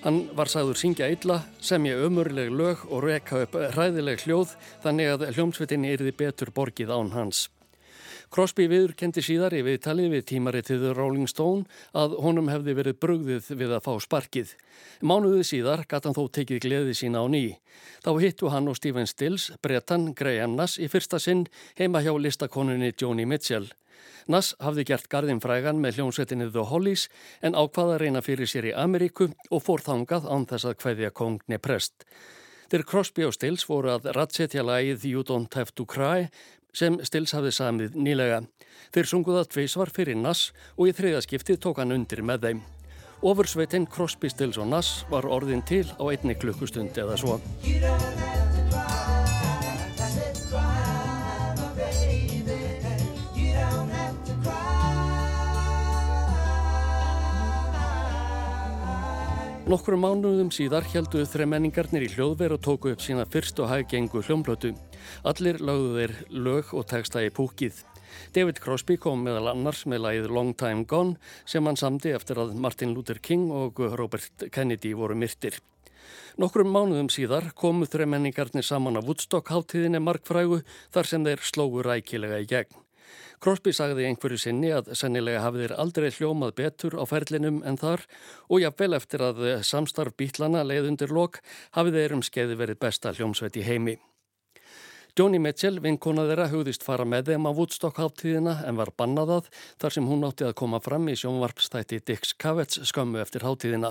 Hann 0.00 0.22
var 0.32 0.48
sagður 0.48 0.80
syngja 0.80 1.10
illa, 1.12 1.42
semja 1.60 1.98
ömurleg 2.00 2.48
lög 2.48 2.86
og 2.88 3.04
reka 3.04 3.42
upp 3.44 3.58
ræðileg 3.76 4.24
hljóð 4.24 4.56
þannig 4.86 5.12
að 5.12 5.26
hljómsveitinni 5.34 5.92
erði 5.92 6.16
betur 6.16 6.54
borgið 6.56 6.96
án 6.96 7.12
hans. 7.12 7.50
Crosby 8.32 8.64
viður 8.64 8.94
kendi 8.96 9.20
síðar 9.20 9.52
í 9.52 9.58
viðtali 9.60 10.06
við 10.08 10.22
tímaritiður 10.30 10.96
Rolling 10.96 11.28
Stone 11.28 11.66
að 11.92 12.14
honum 12.24 12.46
hefði 12.48 12.74
verið 12.78 12.96
brugðið 13.04 13.50
við 13.60 13.74
að 13.76 13.82
fá 13.84 13.90
sparkið. 14.00 14.54
Mánuðið 15.04 15.44
síðar 15.50 15.82
gæti 15.84 16.08
hann 16.08 16.16
þó 16.16 16.22
tekið 16.38 16.62
gleði 16.64 16.94
sína 16.96 17.20
á 17.20 17.28
ný. 17.28 17.42
Þá 18.00 18.10
hittu 18.22 18.48
hann 18.48 18.72
og 18.72 18.78
Stephen 18.80 19.10
Stills, 19.10 19.50
brettan 19.60 20.14
Graham 20.16 20.56
Nass 20.56 20.80
í 20.80 20.88
fyrsta 20.88 21.20
sinn 21.20 21.44
heima 21.76 22.00
hjá 22.00 22.14
listakonunni 22.16 22.94
Joni 22.96 23.28
Mitchell. 23.28 23.68
Nass 24.32 24.54
hafði 24.64 24.86
gert 24.88 25.10
gardin 25.12 25.42
frægan 25.42 25.82
með 25.82 25.98
hljómsveitinni 25.98 26.48
The 26.54 26.64
Hollies 26.72 27.10
en 27.44 27.52
ákvaða 27.52 28.00
reyna 28.00 28.24
fyrir 28.24 28.48
sér 28.48 28.70
í 28.70 28.72
Ameríku 28.72 29.28
og 29.50 29.60
fór 29.66 29.84
þangað 29.84 30.30
án 30.32 30.48
þess 30.48 30.70
að 30.70 30.78
hvaðja 30.80 31.12
kongni 31.12 31.60
prest. 31.60 32.06
Þeir 32.72 32.88
Crosby 32.88 33.28
og 33.28 33.36
Stills 33.36 33.68
voru 33.68 33.92
að 33.92 34.08
ratsetja 34.16 34.64
lagið 34.64 35.04
You 35.04 35.26
Don't 35.28 35.52
Have 35.58 35.76
To 35.76 35.84
Cry 35.84 36.30
sem 36.76 36.98
Stills 37.04 37.34
hafði 37.36 37.52
samið 37.56 37.96
nýlega. 37.96 38.42
Þeir 38.92 39.08
sunguða 39.08 39.44
tveisvar 39.48 39.92
fyrir 39.92 40.18
Nass 40.18 40.52
og 40.76 40.88
í 40.88 40.96
þriðaskiptið 40.96 41.60
tók 41.60 41.82
hann 41.82 41.94
undir 41.96 42.24
með 42.24 42.48
þeim. 42.48 42.62
Ofursveitinn 43.22 43.86
Crosby, 43.86 44.32
Stills 44.32 44.58
og 44.58 44.66
Nass 44.72 45.04
var 45.12 45.28
orðin 45.30 45.62
til 45.62 45.86
á 46.00 46.04
einni 46.10 46.34
klukkustund 46.34 46.96
eða 46.98 47.20
svo. 47.20 47.38
Nokkru 59.62 59.96
mánuðum 59.96 60.50
síðar 60.52 60.84
helduðu 60.90 61.28
þremenningarnir 61.30 62.02
í 62.04 62.08
hljóðver 62.12 62.56
og 62.56 62.64
tóku 62.66 62.90
upp 62.92 63.00
sína 63.00 63.22
fyrst 63.24 63.60
og 63.62 63.70
hæggengu 63.70 64.20
hljómblötu. 64.26 64.74
Allir 65.28 65.60
lögðu 65.62 65.96
þeir 65.96 66.14
lög 66.30 66.72
og 66.76 66.86
texta 66.90 67.24
í 67.24 67.32
púkið. 67.34 67.82
David 68.36 68.60
Crosby 68.60 68.98
kom 69.00 69.24
meðal 69.24 69.52
annars 69.52 69.84
með 69.88 70.04
lagið 70.06 70.30
Long 70.36 70.54
Time 70.58 70.84
Gone 70.88 71.16
sem 71.48 71.64
hann 71.66 71.80
samdi 71.80 72.12
eftir 72.16 72.40
að 72.42 72.54
Martin 72.60 72.94
Luther 72.96 73.20
King 73.22 73.50
og 73.52 73.80
Robert 73.96 74.48
Kennedy 74.52 74.92
voru 74.98 75.16
myrtir. 75.18 75.58
Nokkrum 76.40 76.70
mánuðum 76.72 77.10
síðar 77.12 77.50
komu 77.56 77.86
þremenningarnir 77.88 78.64
saman 78.64 78.96
af 78.96 79.08
Woodstock 79.08 79.52
háttíðinni 79.52 80.00
markfrægu 80.00 80.62
þar 80.94 81.08
sem 81.08 81.26
þeir 81.28 81.44
slógu 81.44 81.84
rækilega 81.84 82.40
í 82.40 82.48
gegn. 82.48 82.78
Crosby 83.42 83.72
sagði 83.74 84.06
einhverju 84.06 84.38
sinni 84.38 84.70
að 84.72 84.92
sennilega 84.96 85.42
hafið 85.42 85.64
þeir 85.64 85.74
aldrei 85.82 86.08
hljómað 86.14 86.54
betur 86.60 86.94
á 86.94 87.04
ferlinum 87.10 87.58
en 87.66 87.76
þar 87.80 88.04
og 88.48 88.62
jáfnvel 88.62 88.96
eftir 88.96 89.24
að 89.26 89.42
samstarf 89.66 90.14
bítlana 90.16 90.62
leið 90.62 90.92
undir 90.92 91.12
lok 91.12 91.42
hafið 91.74 91.98
þeir 91.98 92.16
um 92.16 92.24
skeiði 92.24 92.58
verið 92.62 92.80
besta 92.86 93.12
hljómsveit 93.16 93.58
í 93.58 93.66
heimi. 93.66 93.98
Joni 95.12 95.36
Mitchell, 95.44 95.76
vinkona 95.84 96.22
þeirra, 96.24 96.46
hugðist 96.48 96.86
fara 96.86 97.04
með 97.04 97.26
þeim 97.34 97.44
á 97.44 97.52
Woodstock 97.52 97.98
háttíðina 98.00 98.54
en 98.64 98.78
var 98.78 98.94
bannaðað 98.96 99.50
þar 99.82 99.92
sem 99.92 100.06
hún 100.08 100.24
átti 100.24 100.46
að 100.46 100.54
koma 100.56 100.80
fram 100.80 101.10
í 101.12 101.16
sjónvarpstætti 101.20 101.98
Dix 102.00 102.32
Cavets 102.40 102.80
skömmu 102.88 103.20
eftir 103.20 103.44
háttíðina. 103.44 103.90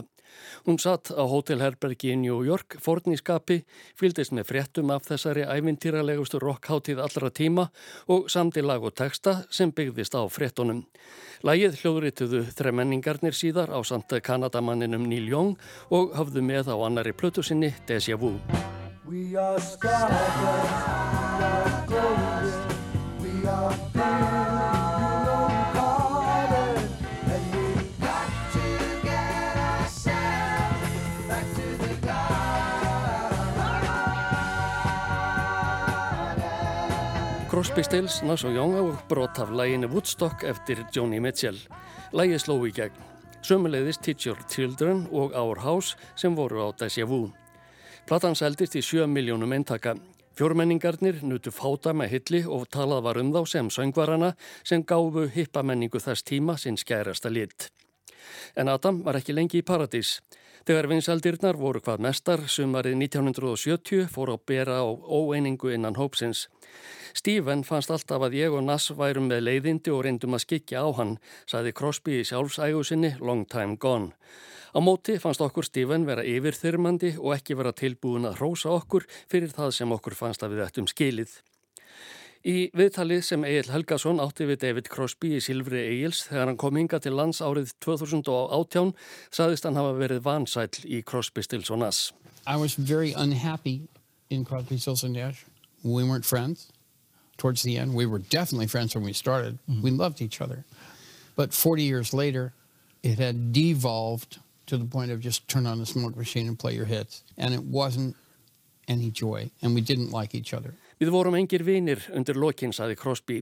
Hún 0.66 0.82
satt 0.82 1.14
á 1.14 1.22
hótelherbergi 1.22 2.16
í 2.16 2.18
New 2.24 2.42
York, 2.42 2.80
forn 2.82 3.14
í 3.14 3.20
skapi, 3.22 3.60
fylgdist 3.94 4.34
með 4.34 4.50
fréttum 4.50 4.90
af 4.96 5.06
þessari 5.12 5.46
ævintýralegustu 5.46 6.42
rockháttíð 6.42 7.06
allra 7.06 7.30
tíma 7.30 7.70
og 8.10 8.26
samdi 8.34 8.66
lag 8.66 8.82
og 8.82 8.98
texta 8.98 9.44
sem 9.54 9.70
byggðist 9.70 10.18
á 10.18 10.26
fréttunum. 10.26 10.88
Lægið 11.46 11.84
hljóðrituðu 11.84 12.46
þremenningarnir 12.58 13.38
síðar 13.38 13.70
á 13.70 13.78
samt 13.86 14.18
Kanadamanninum 14.26 15.06
Neil 15.06 15.30
Young 15.30 15.58
og 15.94 16.18
hafðu 16.18 16.42
með 16.42 16.74
á 16.74 16.76
annari 16.82 17.14
plötu 17.14 17.46
sinni 17.46 17.76
Deja 17.86 18.18
Vu. 18.18 18.40
We 19.12 19.36
are 19.36 19.60
stardust, 19.60 20.38
we 20.40 21.44
are 21.44 21.86
golden, 21.86 22.48
we 23.20 23.48
are 23.48 23.76
garden. 23.94 24.72
Crosby, 37.50 37.84
Stills, 37.84 38.24
Nass 38.24 38.44
og 38.44 38.56
Young 38.56 38.76
og 38.76 38.98
brot 39.10 39.40
af 39.40 39.58
læginu 39.58 39.88
Woodstock 39.88 40.44
eftir 40.44 40.76
Joni 40.96 41.20
Mitchell. 41.20 41.60
Lægið 42.14 42.40
sló 42.46 42.56
í 42.64 42.72
gegn. 42.72 42.96
Sömulegðis 43.44 44.00
Teach 44.00 44.28
Your 44.28 44.40
Children 44.48 45.08
og 45.12 45.36
Our 45.36 45.60
House 45.60 45.98
sem 46.16 46.38
voru 46.38 46.64
á 46.64 46.72
Deja 46.80 47.06
Vu. 47.06 47.41
Platan 48.12 48.34
seldist 48.36 48.74
í 48.76 48.82
7 48.84 49.06
miljónum 49.08 49.54
eintaka. 49.56 49.94
Fjórmenningarnir 50.36 51.22
nutu 51.24 51.48
fáta 51.56 51.94
með 51.96 52.10
hilli 52.12 52.42
og 52.44 52.66
talað 52.68 53.06
var 53.06 53.20
um 53.22 53.30
þá 53.32 53.46
sem 53.48 53.70
söngvarana 53.72 54.34
sem 54.68 54.84
gáfu 54.84 55.30
hippamenningu 55.32 56.02
þess 56.04 56.26
tíma 56.28 56.58
sinn 56.60 56.76
skærasta 56.76 57.32
lit. 57.32 57.70
En 58.60 58.68
Adam 58.68 59.00
var 59.06 59.16
ekki 59.16 59.32
lengi 59.32 59.62
í 59.62 59.64
paradís. 59.64 60.18
Þegar 60.62 60.92
vinsaldirnar 60.92 61.58
voru 61.58 61.80
hvað 61.82 62.04
mestar 62.06 62.44
sumarið 62.46 63.00
1970 63.00 64.06
fór 64.14 64.30
á 64.30 64.38
bera 64.38 64.78
á 64.86 64.86
óeiningu 64.86 65.72
innan 65.74 65.98
hópsins. 65.98 66.46
Stephen 67.18 67.64
fannst 67.66 67.90
alltaf 67.90 68.22
að 68.28 68.38
ég 68.38 68.54
og 68.54 68.62
Nass 68.68 68.94
værum 68.94 69.26
með 69.32 69.42
leiðindi 69.48 69.90
og 69.90 70.04
reyndum 70.06 70.38
að 70.38 70.46
skikja 70.46 70.86
á 70.86 70.90
hann, 71.00 71.18
saði 71.50 71.74
Crosby 71.74 72.20
í 72.22 72.28
sjálfsægu 72.30 72.86
sinni 72.86 73.16
Long 73.20 73.48
Time 73.50 73.80
Gone. 73.82 74.14
Á 74.72 74.80
móti 74.80 75.18
fannst 75.20 75.42
okkur 75.42 75.66
Stephen 75.66 76.06
vera 76.06 76.24
yfirþyrmandi 76.24 77.16
og 77.18 77.34
ekki 77.36 77.58
vera 77.58 77.74
tilbúin 77.74 78.30
að 78.30 78.38
hrósa 78.40 78.70
okkur 78.78 79.10
fyrir 79.34 79.50
það 79.50 79.74
sem 79.82 79.98
okkur 79.98 80.16
fannst 80.16 80.46
að 80.46 80.60
við 80.60 80.68
ættum 80.70 80.88
skilið. 80.88 81.34
Í 82.42 82.72
viðtalið 82.74 83.20
sem 83.22 83.44
Egil 83.46 83.70
Helgason 83.70 84.20
átti 84.24 84.48
við 84.50 84.64
David 84.64 84.88
Crosby 84.90 85.36
í 85.38 85.42
Silfri 85.46 85.78
Egils 85.84 86.24
þegar 86.26 86.50
hann 86.50 86.58
kom 86.58 86.80
hinga 86.80 86.98
til 86.98 87.14
lands 87.14 87.38
árið 87.46 87.76
2018 87.86 88.96
saðist 89.30 89.68
hann 89.68 89.78
hafa 89.78 89.92
verið 90.00 90.24
vansæl 90.26 90.72
í 90.90 91.04
Crosby, 91.06 91.44
Stills 91.46 91.70
og 91.70 91.84
Nass. 91.84 92.10
I 92.48 92.58
was 92.58 92.74
very 92.74 93.14
unhappy 93.14 93.84
in 94.32 94.44
Crosby, 94.44 94.80
Stills 94.80 95.04
and 95.04 95.14
Nash. 95.14 95.46
We 95.84 96.04
weren't 96.04 96.26
friends 96.26 96.72
towards 97.38 97.62
the 97.62 97.78
end. 97.78 97.94
We 97.94 98.08
were 98.08 98.18
definitely 98.18 98.68
friends 98.68 98.96
when 98.96 99.06
we 99.06 99.14
started. 99.14 99.60
Mm 99.68 99.76
-hmm. 99.76 99.84
We 99.84 99.92
loved 99.92 100.22
each 100.22 100.42
other. 100.42 100.64
But 101.36 101.54
40 101.54 101.84
years 101.84 102.12
later, 102.12 102.54
it 103.04 103.20
had 103.20 103.36
devolved 103.54 104.40
to 104.66 104.78
the 104.78 104.86
point 104.86 105.12
of 105.12 105.20
just 105.20 105.48
turn 105.48 105.68
on 105.68 105.78
the 105.78 105.86
smoke 105.86 106.18
machine 106.18 106.48
and 106.48 106.58
play 106.58 106.76
your 106.76 106.88
hits. 106.88 107.24
And 107.38 107.54
it 107.54 107.62
wasn't 107.70 108.16
any 108.88 109.12
joy. 109.12 109.52
And 109.62 109.76
we 109.76 109.82
didn't 109.82 110.10
like 110.12 110.38
each 110.38 110.54
other. 110.54 110.74
Við 111.02 111.10
vorum 111.10 111.34
engir 111.34 111.64
vinir 111.66 112.04
undir 112.14 112.38
lokinn, 112.38 112.76
saði 112.78 112.94
Crosby, 113.00 113.40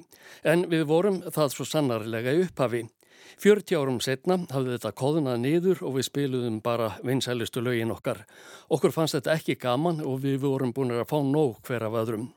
en 0.47 0.61
við 0.71 0.85
vorum 0.87 1.17
það 1.27 1.49
svo 1.51 1.65
sannarlega 1.67 2.31
upphafi. 2.45 2.85
40 3.43 3.75
árum 3.75 3.97
setna 3.99 4.37
hafði 4.47 4.77
þetta 4.77 4.93
kóðunað 4.95 5.41
niður 5.43 5.81
og 5.83 5.97
við 5.97 6.07
spiluðum 6.07 6.61
bara 6.63 6.93
vinsælistu 7.03 7.59
lögin 7.63 7.91
okkar. 7.91 8.23
Okkur 8.71 8.95
fannst 8.95 9.17
þetta 9.17 9.35
ekki 9.35 9.57
gaman 9.59 9.99
og 9.99 10.23
við 10.23 10.39
vorum 10.45 10.71
búin 10.71 10.95
að 10.95 11.09
fá 11.11 11.19
nóg 11.19 11.59
hver 11.67 11.83
af 11.89 11.99
öðrum. 11.99 12.29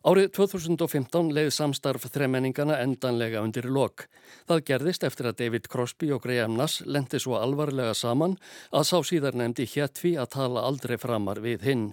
Árið 0.00 0.30
2015 0.32 1.28
leiði 1.36 1.52
samstarf 1.52 2.06
þremenningana 2.08 2.78
endanlega 2.80 3.42
undir 3.44 3.68
lok. 3.68 4.06
Það 4.48 4.62
gerðist 4.70 5.04
eftir 5.04 5.28
að 5.28 5.42
David 5.42 5.68
Crosby 5.68 6.08
og 6.16 6.24
Graham 6.24 6.56
Nass 6.56 6.80
lendi 6.88 7.20
svo 7.20 7.36
alvarlega 7.36 7.92
saman 7.92 8.38
að 8.72 8.86
sá 8.88 8.96
síðar 9.04 9.36
nefndi 9.36 9.68
héttví 9.68 10.16
að 10.16 10.32
tala 10.38 10.64
aldrei 10.64 10.96
framar 10.96 11.44
við 11.44 11.68
hinn. 11.68 11.90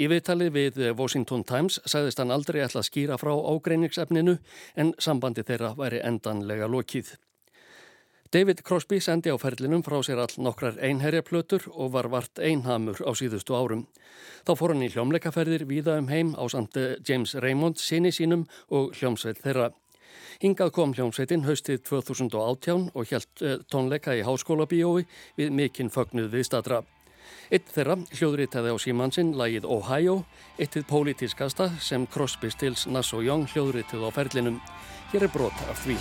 Í 0.00 0.08
viðtali 0.08 0.48
við 0.52 0.80
Washington 0.98 1.44
Times 1.44 1.80
sagðist 1.84 2.22
hann 2.22 2.32
aldrei 2.32 2.62
ætla 2.64 2.80
að 2.80 2.88
skýra 2.88 3.18
frá 3.20 3.32
ágreiningsefninu 3.34 4.38
en 4.76 4.94
sambandi 4.98 5.44
þeirra 5.44 5.74
væri 5.76 6.00
endanlega 6.06 6.70
lokið. 6.70 7.12
David 8.32 8.62
Crosby 8.64 8.96
sendi 9.04 9.28
á 9.28 9.36
ferlinum 9.36 9.82
frá 9.84 9.98
sér 10.00 10.22
all 10.22 10.38
nokkrar 10.40 10.78
einherjaplötur 10.80 11.66
og 11.68 11.90
var 11.92 12.08
vart 12.08 12.40
einhamur 12.40 12.96
á 13.04 13.12
síðustu 13.12 13.52
árum. 13.52 13.82
Þá 14.48 14.52
fór 14.56 14.72
hann 14.72 14.86
í 14.86 14.88
hljómleikaferðir 14.94 15.66
víða 15.68 15.98
um 16.00 16.08
heim 16.08 16.32
á 16.32 16.44
samt 16.48 16.78
James 17.04 17.34
Raymond 17.36 17.76
sinni 17.76 18.08
sínum 18.08 18.46
og 18.72 18.96
hljómsveit 18.96 19.42
þeirra. 19.44 19.68
Hingað 20.40 20.72
kom 20.72 20.96
hljómsveitin 20.96 21.44
haustið 21.44 21.84
2018 21.90 22.88
og 22.96 23.12
hjælt 23.12 23.44
eh, 23.44 23.60
tónleika 23.68 24.16
í 24.16 24.24
háskóla 24.24 24.64
bíói 24.64 25.04
við 25.36 25.52
mikinn 25.52 25.92
fögnuð 25.92 26.32
við 26.32 26.48
stadra. 26.48 26.80
Eitt 27.52 27.68
þeirra 27.68 27.98
hljóðritaði 28.16 28.72
á 28.72 28.76
símansinn 28.80 29.34
lagið 29.36 29.66
Ohio, 29.68 30.14
eittið 30.56 30.86
pólitískasta 30.88 31.68
sem 31.84 32.06
Crosby, 32.08 32.48
Stills, 32.48 32.86
Nass 32.88 33.12
og 33.12 33.26
Young 33.26 33.44
hljóðrituð 33.52 34.08
á 34.08 34.10
ferlinum. 34.16 34.56
Hér 35.12 35.28
er 35.28 35.36
brot 35.36 35.68
af 35.68 35.84
því. 35.84 36.00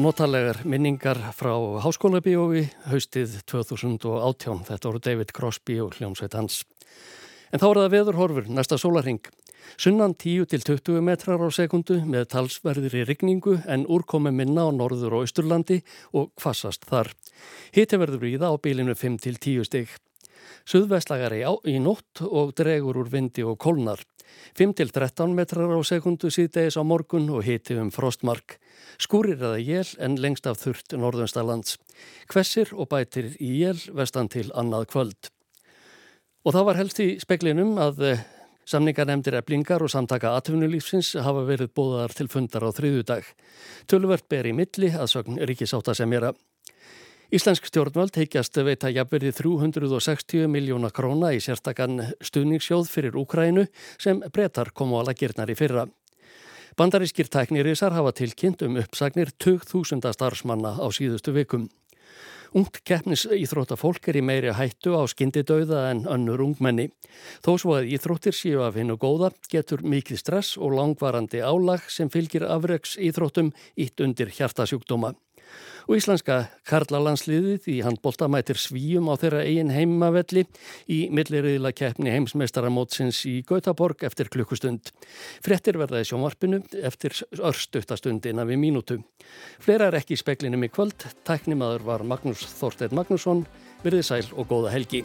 Notalegar 0.00 0.62
minningar 0.64 1.18
frá 1.36 1.50
háskólabíói 1.84 2.62
haustið 2.88 3.34
2018. 3.50 4.62
Þetta 4.70 4.88
voru 4.88 5.00
David 5.04 5.32
Crosby 5.36 5.76
og 5.84 5.98
hljómsveit 5.98 6.32
hans. 6.38 6.62
En 7.52 7.60
þá 7.60 7.66
er 7.68 7.80
það 7.82 7.92
veðurhorfur 7.94 8.48
næsta 8.48 8.78
sólaring. 8.80 9.20
Sunnan 9.76 10.14
10-20 10.16 11.04
metrar 11.04 11.44
á 11.44 11.48
sekundu 11.52 11.98
með 12.08 12.30
talsverðir 12.32 12.96
í 13.02 13.04
rigningu 13.10 13.58
en 13.68 13.84
úrkomi 13.92 14.32
minna 14.32 14.64
á 14.64 14.70
norður 14.72 15.18
og 15.18 15.26
austurlandi 15.26 15.82
og 16.16 16.32
kvassast 16.32 16.88
þar. 16.88 17.12
Hitti 17.76 18.00
verður 18.00 18.24
í 18.30 18.38
það 18.38 18.56
á 18.56 18.62
bílinu 18.64 18.96
5-10 18.96 19.68
stygg. 19.68 19.92
Suðvestlagari 20.64 21.44
á 21.44 21.52
í 21.68 21.76
nótt 21.76 22.24
og 22.24 22.56
dregur 22.56 23.02
úr 23.04 23.12
vindi 23.12 23.44
og 23.44 23.60
kólnar. 23.60 24.00
5-13 24.58 25.34
metrar 25.34 25.70
á 25.70 25.80
sekundu 25.86 26.30
síðdegis 26.30 26.76
á 26.76 26.82
morgun 26.84 27.30
og 27.30 27.44
hiti 27.46 27.76
um 27.78 27.90
frostmark. 27.94 28.58
Skúrir 29.00 29.38
eða 29.38 29.60
jél 29.62 29.94
en 29.98 30.18
lengst 30.20 30.46
af 30.46 30.58
þurft 30.60 30.96
norðunstalands. 30.98 31.78
Kvessir 32.28 32.74
og 32.74 32.90
bætir 32.90 33.36
í 33.38 33.62
jél 33.62 33.80
vestan 33.94 34.28
til 34.28 34.50
annað 34.52 34.90
kvöld. 34.92 35.30
Og 36.44 36.54
það 36.56 36.66
var 36.66 36.80
helst 36.80 37.00
í 37.00 37.08
speklinum 37.20 37.78
að 37.80 38.04
eh, 38.08 38.22
samningarnemdir 38.68 39.36
eblingar 39.40 39.82
og 39.84 39.90
samtaka 39.92 40.34
atvinnulífsins 40.38 41.14
hafa 41.20 41.44
verið 41.48 41.72
bóðar 41.76 42.14
til 42.16 42.28
fundar 42.32 42.64
á 42.64 42.70
þriðu 42.72 43.02
dag. 43.06 43.26
Tölvert 43.86 44.28
ber 44.28 44.48
í 44.48 44.54
milli 44.56 44.92
að 44.94 45.10
sögn 45.14 45.40
er 45.40 45.52
að 46.30 46.38
Íslensk 47.30 47.68
stjórnvöld 47.68 48.16
heikjast 48.18 48.56
veita 48.66 48.88
jafnverði 48.90 49.30
360 49.38 50.48
miljóna 50.50 50.88
króna 50.90 51.28
í 51.30 51.36
sérstakann 51.38 52.00
stuðningssjóð 52.26 52.88
fyrir 52.90 53.18
Úkrænu 53.20 53.68
sem 54.02 54.18
brettar 54.34 54.72
komu 54.74 54.98
á 54.98 55.06
lagirnar 55.06 55.52
í 55.52 55.54
fyrra. 55.54 55.84
Bandarískir 56.74 57.30
tæknirísar 57.30 57.94
hafa 57.94 58.10
tilkynnt 58.18 58.64
um 58.66 58.80
uppsagnir 58.82 59.30
2000 59.38 60.10
starfsmanna 60.10 60.74
á 60.82 60.86
síðustu 60.90 61.30
vikum. 61.38 61.68
Ungt 62.50 62.80
keppnis 62.82 63.28
íþróttafólk 63.30 64.10
er 64.10 64.18
í 64.18 64.26
meiri 64.26 64.50
hættu 64.50 64.98
á 64.98 65.06
skyndidauða 65.06 65.84
en 65.92 66.02
önnur 66.10 66.42
ungmenni. 66.42 66.88
Þó 67.46 67.52
svo 67.62 67.78
að 67.78 67.92
íþróttir 67.94 68.34
séu 68.34 68.66
af 68.66 68.74
hennu 68.74 68.98
góða 68.98 69.30
getur 69.52 69.86
mikið 69.86 70.18
stress 70.18 70.58
og 70.58 70.74
langvarandi 70.74 71.46
álag 71.46 71.86
sem 71.86 72.10
fylgir 72.10 72.42
afreiks 72.50 72.98
íþróttum 72.98 73.54
ítt 73.78 74.02
undir 74.02 74.34
hjartasjúkdóma. 74.34 75.14
Og 75.88 75.96
íslenska 75.96 76.42
karlalandsliðið 76.68 77.68
í 77.72 77.76
handbólta 77.86 78.28
mætir 78.30 78.58
svíum 78.60 79.08
á 79.08 79.14
þeirra 79.20 79.44
eigin 79.46 79.72
heimavelli 79.74 80.44
í 80.90 81.00
milliriðla 81.14 81.72
keppni 81.76 82.12
heimsmeistaramótsins 82.14 83.22
í 83.30 83.38
Gautaborg 83.46 84.04
eftir 84.08 84.30
klukkustund. 84.32 84.92
Frettir 85.44 85.80
verðaði 85.80 86.10
sjónvarpinu 86.10 86.60
eftir 86.82 87.16
örstutastundina 87.38 88.46
við 88.48 88.62
mínútu. 88.66 89.00
Fleira 89.62 89.88
er 89.88 90.00
ekki 90.02 90.18
í 90.18 90.20
speklinum 90.20 90.66
í 90.66 90.72
kvöld. 90.72 91.08
Tæknimaður 91.28 91.88
var 91.88 92.06
Magnús 92.06 92.44
Þorstein 92.58 92.94
Magnússon. 92.96 93.46
Verðið 93.84 94.08
sæl 94.10 94.24
og 94.36 94.48
góða 94.50 94.76
helgi. 94.76 95.04